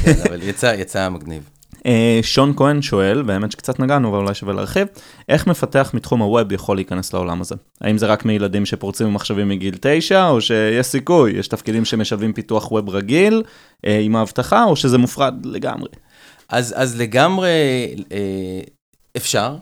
[0.05, 0.41] כן, אבל
[0.79, 1.43] יצא מגניב.
[1.87, 4.87] אה, שון כהן שואל, באמת שקצת נגענו, אבל אולי שווה להרחיב,
[5.29, 7.55] איך מפתח מתחום הווב יכול להיכנס לעולם הזה?
[7.81, 12.73] האם זה רק מילדים שפורצים במחשבים מגיל 9, או שיש סיכוי, יש תפקידים שמשלבים פיתוח
[12.73, 13.43] ווב רגיל
[13.87, 15.89] אה, עם האבטחה, או שזה מופרד לגמרי?
[16.49, 17.51] אז, אז לגמרי
[18.13, 18.61] אה,
[19.17, 19.57] אפשר,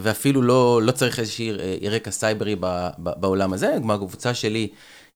[0.00, 1.52] ואפילו לא, לא צריך איזושהי
[1.90, 2.56] רקע סייברי
[2.98, 4.68] בעולם הזה, כמו הקבוצה שלי,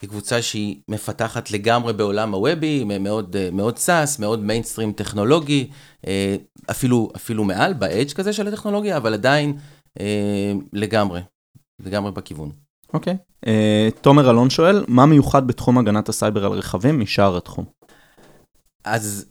[0.02, 5.70] היא קבוצה שהיא מפתחת לגמרי בעולם הוובי, מאוד, מאוד SaaS, מאוד מיינסטרים טכנולוגי,
[6.06, 6.36] אה,
[6.70, 9.56] אפילו, אפילו מעל, ב edge כזה של הטכנולוגיה, אבל עדיין
[10.00, 11.20] אה, לגמרי,
[11.86, 12.50] לגמרי בכיוון.
[12.94, 13.12] אוקיי.
[13.14, 13.46] אוקיי.
[13.46, 17.64] אה, תומר אלון שואל, מה מיוחד בתחום הגנת הסייבר על רכבים משאר התחום?
[18.84, 19.26] אז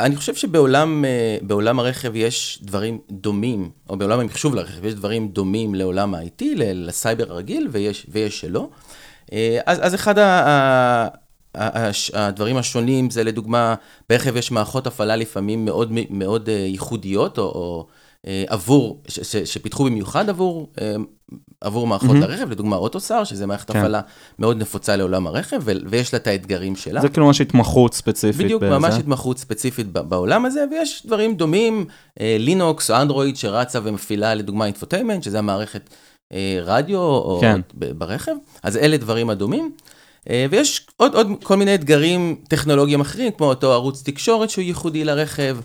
[0.00, 1.04] אני חושב שבעולם
[1.42, 7.32] בעולם הרכב יש דברים דומים, או בעולם המחשוב לרכב יש דברים דומים לעולם ה-IT, לסייבר
[7.32, 8.68] הרגיל, ויש, ויש שלא.
[9.66, 11.08] אז, אז אחד ה,
[12.14, 13.74] הדברים השונים זה לדוגמה,
[14.08, 17.86] ברכב יש מערכות הפעלה לפעמים מאוד מאוד אה, ייחודיות, או, או
[18.26, 20.94] אה, עבור, ש, ש, שפיתחו במיוחד עבור, אה,
[21.60, 22.14] עבור מערכות mm-hmm.
[22.14, 23.78] לרכב, לדוגמה AUTOSAR, שזה מערכת כן.
[23.78, 24.00] הפעלה
[24.38, 27.00] מאוד נפוצה לעולם הרכב, ו, ויש לה את האתגרים שלה.
[27.00, 28.46] זה כאילו ממש התמחות ספציפית.
[28.46, 28.78] בדיוק, באיזה?
[28.78, 31.86] ממש התמחות ספציפית בעולם הזה, ויש דברים דומים,
[32.20, 35.96] לינוקס או אנדרואיד שרצה ומפעילה לדוגמה infotainment, שזה המערכת אה,
[36.62, 37.60] רדיו או כן.
[37.74, 39.72] ברכב, אז אלה דברים אדומים.
[40.30, 45.04] אה, ויש עוד, עוד כל מיני אתגרים טכנולוגיים אחרים, כמו אותו ערוץ תקשורת שהוא ייחודי
[45.04, 45.56] לרכב,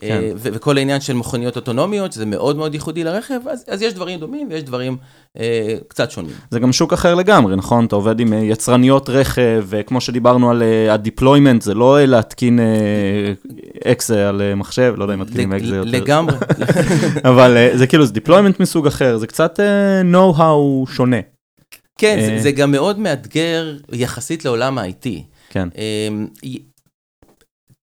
[0.00, 0.20] כן.
[0.36, 4.20] ו- וכל העניין של מכוניות אוטונומיות, שזה מאוד מאוד ייחודי לרכב, אז, אז יש דברים
[4.20, 4.96] דומים ויש דברים
[5.40, 6.32] אה, קצת שונים.
[6.50, 7.84] זה גם שוק אחר לגמרי, נכון?
[7.84, 12.58] אתה עובד עם אה, יצרניות רכב, וכמו שדיברנו על אה, ה-deployment, זה לא אה, להתקין
[13.86, 15.90] אקסה על אה, מחשב, לא יודע אם מתקינים אקסה יותר.
[15.90, 16.34] לגמרי,
[17.30, 21.20] אבל אה, זה כאילו, זה deployment מסוג אחר, זה קצת אה, know-how שונה.
[21.98, 22.24] כן, אה.
[22.26, 25.08] זה, זה גם מאוד מאתגר יחסית לעולם ה-IT.
[25.50, 26.26] כן, אמ,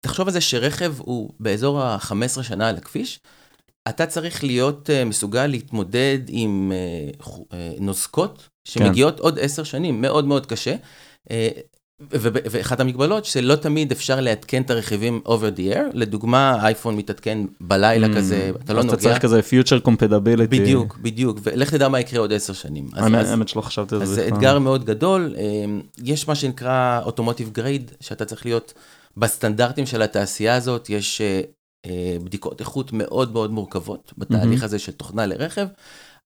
[0.04, 3.20] תחשוב על זה שרכב הוא באזור ה-15 שנה על הכביש,
[3.90, 6.72] אתה צריך להיות uh, מסוגל להתמודד עם
[7.20, 10.76] חו- uh, נוזקות שמגיעות עוד 10 שנים, מאוד מאוד קשה.
[12.12, 18.08] ואחת המגבלות שלא תמיד אפשר לעדכן את הרכיבים over the air, לדוגמה האייפון מתעדכן בלילה
[18.08, 18.98] Mm, כזה, אתה לא אז נוגע.
[18.98, 20.48] אתה צריך כזה future compatibility.
[20.50, 22.90] בדיוק, בדיוק, ולך תדע מה יקרה עוד 10 שנים.
[22.94, 24.12] האמת שלא חשבתי על זה.
[24.12, 24.28] אז זה.
[24.28, 25.36] אתגר מאוד גדול.
[26.04, 28.74] יש מה שנקרא אוטומוטיב גרייד, שאתה צריך להיות
[29.18, 31.42] בסטנדרטים של התעשייה הזאת, יש אה,
[31.86, 35.68] אה, בדיקות איכות מאוד מאוד מורכבות בתהליך הזה של תוכנה לרכב.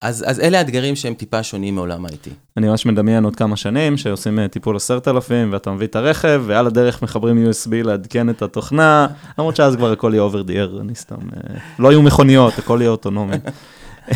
[0.02, 2.30] אז, אז אלה האתגרים שהם טיפה שונים מעולם ה-IT.
[2.58, 6.68] אני ממש מדמיין עוד כמה שנים שעושים אה, טיפול 10,000 ואתה מביא את הרכב ועל
[6.68, 9.08] הדרך מחברים USB לעדכן את התוכנה,
[9.38, 11.16] למרות שאז כבר הכל יהיה over the air, אני סתם,
[11.80, 13.36] לא יהיו מכוניות, הכל יהיה אוטונומי.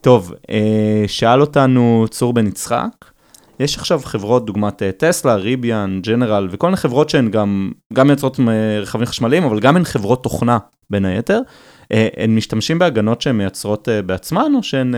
[0.00, 0.32] טוב,
[1.06, 3.04] שאל אותנו צור בן יצחק,
[3.60, 8.40] יש עכשיו חברות דוגמת אה, טסלה, ריביאן, ג'נרל וכל מיני חברות שהן גם, גם מייצרות
[8.40, 10.58] אה, רכבים חשמליים, אבל גם הן חברות תוכנה
[10.90, 11.40] בין היתר.
[11.92, 14.94] אה, הן משתמשים בהגנות שהן מייצרות בעצמן, או שהן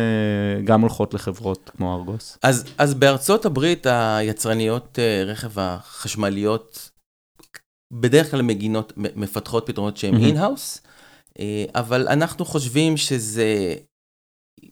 [0.65, 2.39] גם הולכות לחברות כמו ארגוס?
[2.43, 6.91] אז, אז בארצות הברית היצרניות רכב החשמליות
[7.93, 10.27] בדרך כלל מגינות, מפתחות פתרונות שהם mm-hmm.
[10.27, 10.81] in-house,
[11.75, 13.75] אבל אנחנו חושבים שזה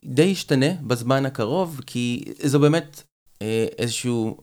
[0.05, 3.03] די ישתנה בזמן הקרוב, כי זו באמת
[3.79, 4.37] איזשהו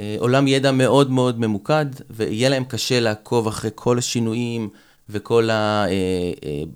[0.00, 4.68] אה, עולם ידע מאוד מאוד ממוקד, ויהיה להם קשה לעקוב אחרי כל השינויים
[5.10, 5.48] וכל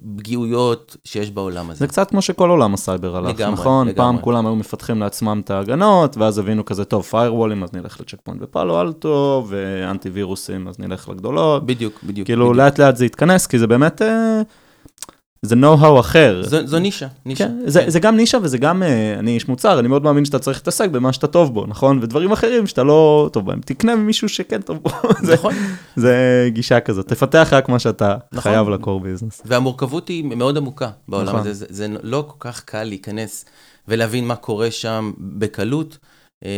[0.05, 1.79] הפגיעויות שיש בעולם הזה.
[1.79, 3.89] זה קצת כמו שכל עולם הסייבר הלך, לגמרי, נכון?
[3.89, 3.97] לגמרי.
[3.97, 8.19] פעם כולם היו מפתחים לעצמם את ההגנות, ואז הבינו כזה, טוב, פיירוולים, אז נלך לצ'ק
[8.23, 11.67] פוינט ופאלו אלטו, ואנטי וירוסים, אז נלך לגדולות.
[11.67, 12.27] בדיוק, בדיוק.
[12.27, 12.55] כאילו.
[12.55, 14.43] לאט לאט זה יתכנס, כי זה באמת, אה,
[15.47, 16.43] זה know-how אחר.
[16.47, 17.49] זו, זו נישה, נישה.
[17.49, 20.39] כן, זה, זה גם נישה וזה גם, אה, אני איש מוצר, אני מאוד מאמין שאתה
[20.39, 21.99] צריך להתעסק במה שאתה טוב בו, נכון?
[22.03, 24.91] ודברים אחרים שאתה לא טוב בהם, תקנה ממישהו שכן טוב בו.
[25.27, 25.55] זה, נכון.
[25.97, 28.53] זה גישה כזאת, תפתח רק מה שאתה נכון.
[28.53, 29.43] חייב לקור ביזנס.
[29.45, 31.41] והמורכבות היא מאוד עמוקה בעולם נכון.
[31.41, 33.45] הזה, זה, זה לא כל כך קל להיכנס
[33.89, 35.99] ולהבין מה קורה שם בקלות.
[36.45, 36.51] אה,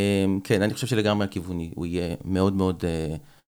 [0.44, 2.84] כן, אני חושב שלגמרי הכיוון הוא יהיה מאוד מאוד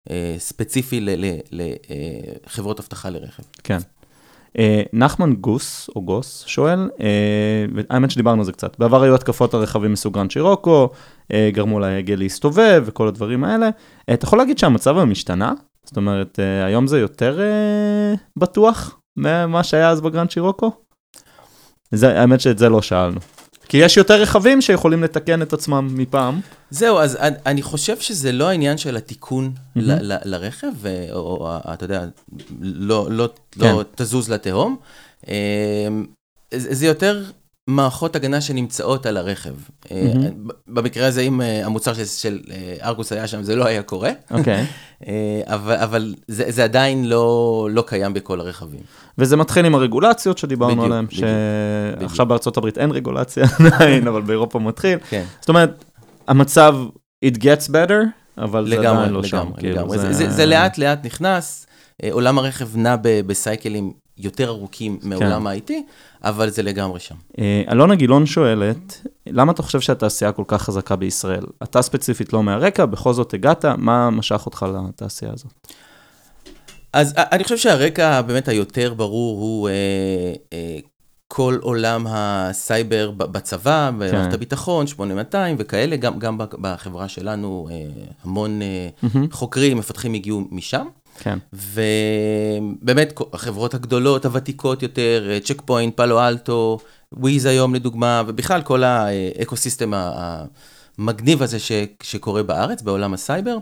[0.10, 1.06] אה, ספציפי
[1.52, 3.44] לחברות אבטחה לרכב.
[3.64, 3.78] כן.
[4.60, 9.54] אה, נחמן גוס, או גוס, שואל, אה, האמת שדיברנו על זה קצת, בעבר היו התקפות
[9.54, 10.90] על רכבים מסוג גרנד צ'ירוקי,
[11.34, 13.70] אה, גרמו להגה להסתובב וכל הדברים האלה.
[14.10, 15.54] אה, אתה יכול להגיד שהמצב היום השתנה?
[15.86, 20.72] זאת אומרת, אה, היום זה יותר אה, בטוח ממה שהיה אז בגרנד צ'ירוקי?
[21.92, 23.20] זה, האמת שאת זה לא שאלנו.
[23.74, 26.40] כי יש יותר רכבים שיכולים לתקן את עצמם מפעם.
[26.70, 29.90] זהו, אז אני- אני חושב שזה לא העניין של התיקון מהמם.
[29.90, 30.72] ל- ל- לרכב,
[31.12, 32.06] או, או אתה יודע,
[32.62, 33.60] לא, לא, כן.
[33.62, 34.78] לא תזוז לתהום.
[35.28, 35.34] אה,
[36.54, 37.24] זה זה יותר
[37.68, 39.54] מערכות הגנה שנמצאות על הרכב.
[39.92, 43.84] ב- במקרה הזה, אם אה, המוצר של, של אה, ארגוס היה שם, זה לא היה
[43.84, 44.66] קורה, אוקיי.
[45.46, 48.80] אבל, אבל זה, זה עדיין לא, לא קיים בכל הרכבים.
[49.18, 53.46] וזה מתחיל עם הרגולציות שדיברנו עליהן, שעכשיו בארצות הברית אין רגולציה
[53.76, 55.00] עדיין, אבל באירופה מתחיל.
[55.10, 55.86] כן, זאת אומרת,
[56.28, 56.76] המצב,
[57.26, 58.04] it gets better,
[58.38, 59.38] אבל זה לגמרי, עדיין לא שם.
[59.38, 59.98] לגמרי, כאילו, לגמרי.
[59.98, 61.68] זה, זה, זה לאט לאט נכנס,
[62.12, 65.10] עולם הרכב נע בסייקלים יותר ארוכים כן.
[65.10, 65.72] מעולם ה-IT,
[66.24, 67.16] אבל זה לגמרי שם.
[67.40, 71.44] אה, אלונה גילון שואלת, למה אתה חושב שהתעשייה כל כך חזקה בישראל?
[71.64, 75.68] אתה ספציפית לא מהרקע, בכל זאת הגעת, מה משך אותך לתעשייה הזאת?
[76.94, 79.74] אז אני חושב שהרקע באמת היותר ברור הוא אה,
[80.54, 80.80] אה,
[81.36, 84.34] כל עולם הסייבר בצבא, במערכת כן.
[84.34, 87.86] הביטחון, 8200 וכאלה, גם, גם בחברה שלנו אה,
[88.24, 89.32] המון אה, mm-hmm.
[89.32, 90.88] חוקרים, מפתחים הגיעו משם.
[91.20, 96.80] כן, ובאמת, החברות הגדולות, הוותיקות יותר, צ'ק פוינט, פאלו אלטו,
[97.14, 101.72] וויז היום לדוגמה, ובכלל כל ה ecosystem המגניב הזה ש,
[102.04, 103.58] שקורה בארץ, בעולם הסייבר.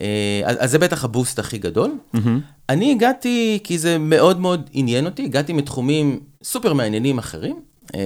[0.00, 1.90] אה, אז, אז זה בטח ה boost הכי גדול.
[2.12, 2.40] mm-hmm.
[2.68, 7.60] אני הגעתי, כי זה מאוד מאוד עניין אותי, הגעתי מתחומים סופר מעניינים אחרים,
[7.94, 8.00] אה,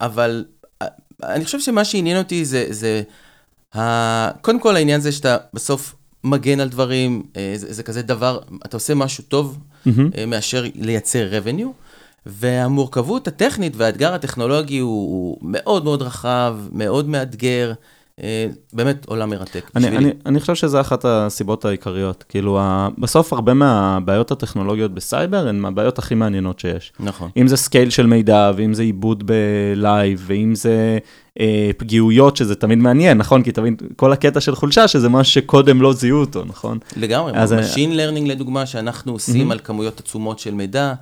[0.00, 0.44] אבל
[0.82, 0.86] אה,
[1.22, 3.02] אני חושב שמה שעניין אותי זה, זה
[3.76, 4.30] ה...
[4.40, 5.94] קודם כל העניין זה שאתה בסוף
[6.24, 9.58] מגן על דברים, אה, זה, זה כזה דבר, אתה עושה משהו טוב.
[10.18, 11.68] אה, מאשר לייצר revenue,
[12.26, 17.72] והמורכבות הטכנית והאתגר הטכנולוגי הוא, הוא מאוד מאוד רחב, מאוד מאתגר.
[18.22, 19.70] אה, באמת עולם מרתק.
[19.76, 22.24] אני, אני, אני חושב שזה אחת הסיבות העיקריות.
[22.28, 22.60] כאילו,
[22.98, 26.92] בסוף הרבה מהבעיות הטכנולוגיות בסייבר הן מהבעיות הכי מעניינות שיש.
[27.00, 27.30] נכון.
[27.36, 30.98] אם זה scale של מידע, ואם זה עיבוד בלייב, ואם זה
[31.40, 33.42] אה, פגיעויות, שזה תמיד מעניין, נכון?
[33.42, 36.78] כי תמיד, כל הקטע של חולשה, שזה משהו שקודם לא זיהו אותו, נכון?
[36.96, 37.32] לגמרי.
[37.34, 39.52] אז, אה, Machine Learning לדוגמה, שאנחנו עושים Mhm.
[39.52, 40.94] על כמויות עצומות של מידע, אה,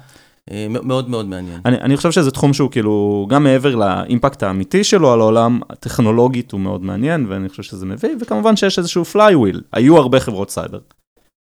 [0.68, 1.60] מאוד מאוד מעניין.
[1.64, 6.52] אני, אני חושב שזה תחום שהוא כאילו, גם מעבר לאימפקט האמיתי שלו על העולם, הטכנולוגית
[6.52, 10.78] הוא מאוד מעניין, ואני חושב שזה מביא, וכמובן שיש איזשהו flywheel, היו הרבה חברות סייבר.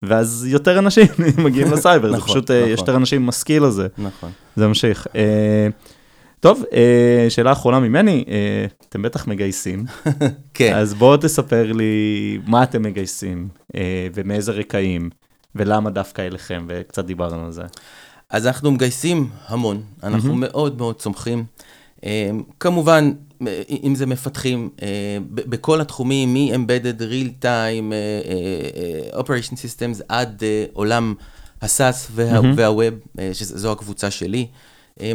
[0.05, 1.07] ואז יותר אנשים
[1.45, 2.71] מגיעים לסייבר, זה נכון, פשוט, אה, נכון.
[2.71, 4.29] יש יותר אנשים הסקיל הזה, נכון.
[4.55, 5.07] זה ממשיך.
[5.15, 5.67] אה,
[6.39, 9.85] טוב, אה, שאלה אחרונה ממני, אה, אתם בטח מגייסים,
[10.53, 10.75] כן.
[10.75, 15.09] אז בואו תספר לי מה אתם מגייסים, אה, ומאיזה רקעים,
[15.55, 17.63] ולמה דווקא אליכם, וקצת דיברנו על זה.
[18.29, 20.39] אז אנחנו מגייסים המון, אנחנו מהמם.
[20.39, 21.45] מאוד מאוד צומחים.
[22.03, 23.11] אה, כמובן,
[23.47, 24.87] אה, אם זה מפתחים אה,
[25.31, 27.93] בכל התחומים, מ-Embedded Real Time,
[29.17, 31.13] Operation Systems, עד עולם
[31.61, 32.41] ה-SAS וה-.
[32.55, 34.47] וה-Web, אה, שזו הקבוצה שלי.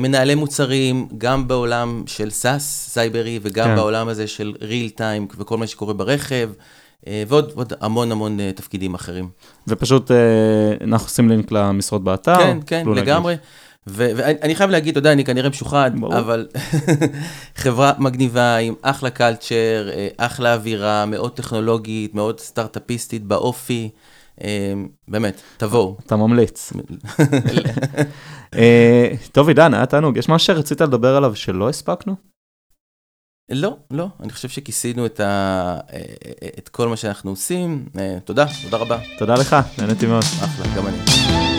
[0.00, 3.76] מנהלי מוצרים, גם בעולם של SAS סייברי וגם כן.
[3.76, 6.50] בעולם הזה של Real Time וכל מה שקורה ברכב,
[7.06, 9.28] ועוד ועוד המון המון אה, תפקידים אחרים.
[9.68, 10.16] ופשוט אה,
[10.84, 12.36] אנחנו עושים לינק למשרות באתר.
[12.36, 12.84] כן, כן.
[12.96, 13.36] לגמרי.
[13.86, 16.18] ואני חייב להגיד, אתה יודע, אני כנראה משוחד, ברור.
[16.18, 16.46] אבל
[17.62, 23.90] חברה מגניבה עם אחלה קלצ'ר, אה, אחלה אווירה, מאוד טכנולוגית, מאוד סטארט-אפיסטית באופי.
[24.44, 24.72] אה,
[25.08, 25.96] באמת, תבואו.
[26.06, 26.72] אתה ממליץ.
[28.54, 30.16] אה, טוב, עידן, היה תענוג.
[30.16, 32.31] יש משהו שרצית לדבר עליו שלא הספקנו?
[33.54, 35.78] לא, לא, אני חושב שכיסינו את, ה...
[35.92, 35.98] אה,
[36.58, 37.84] את כל מה שאנחנו עושים.
[37.98, 38.98] אה, תודה, תודה רבה.
[39.18, 40.22] תודה לך, נהניתי מאוד.
[40.22, 41.51] אחלה, גם אני.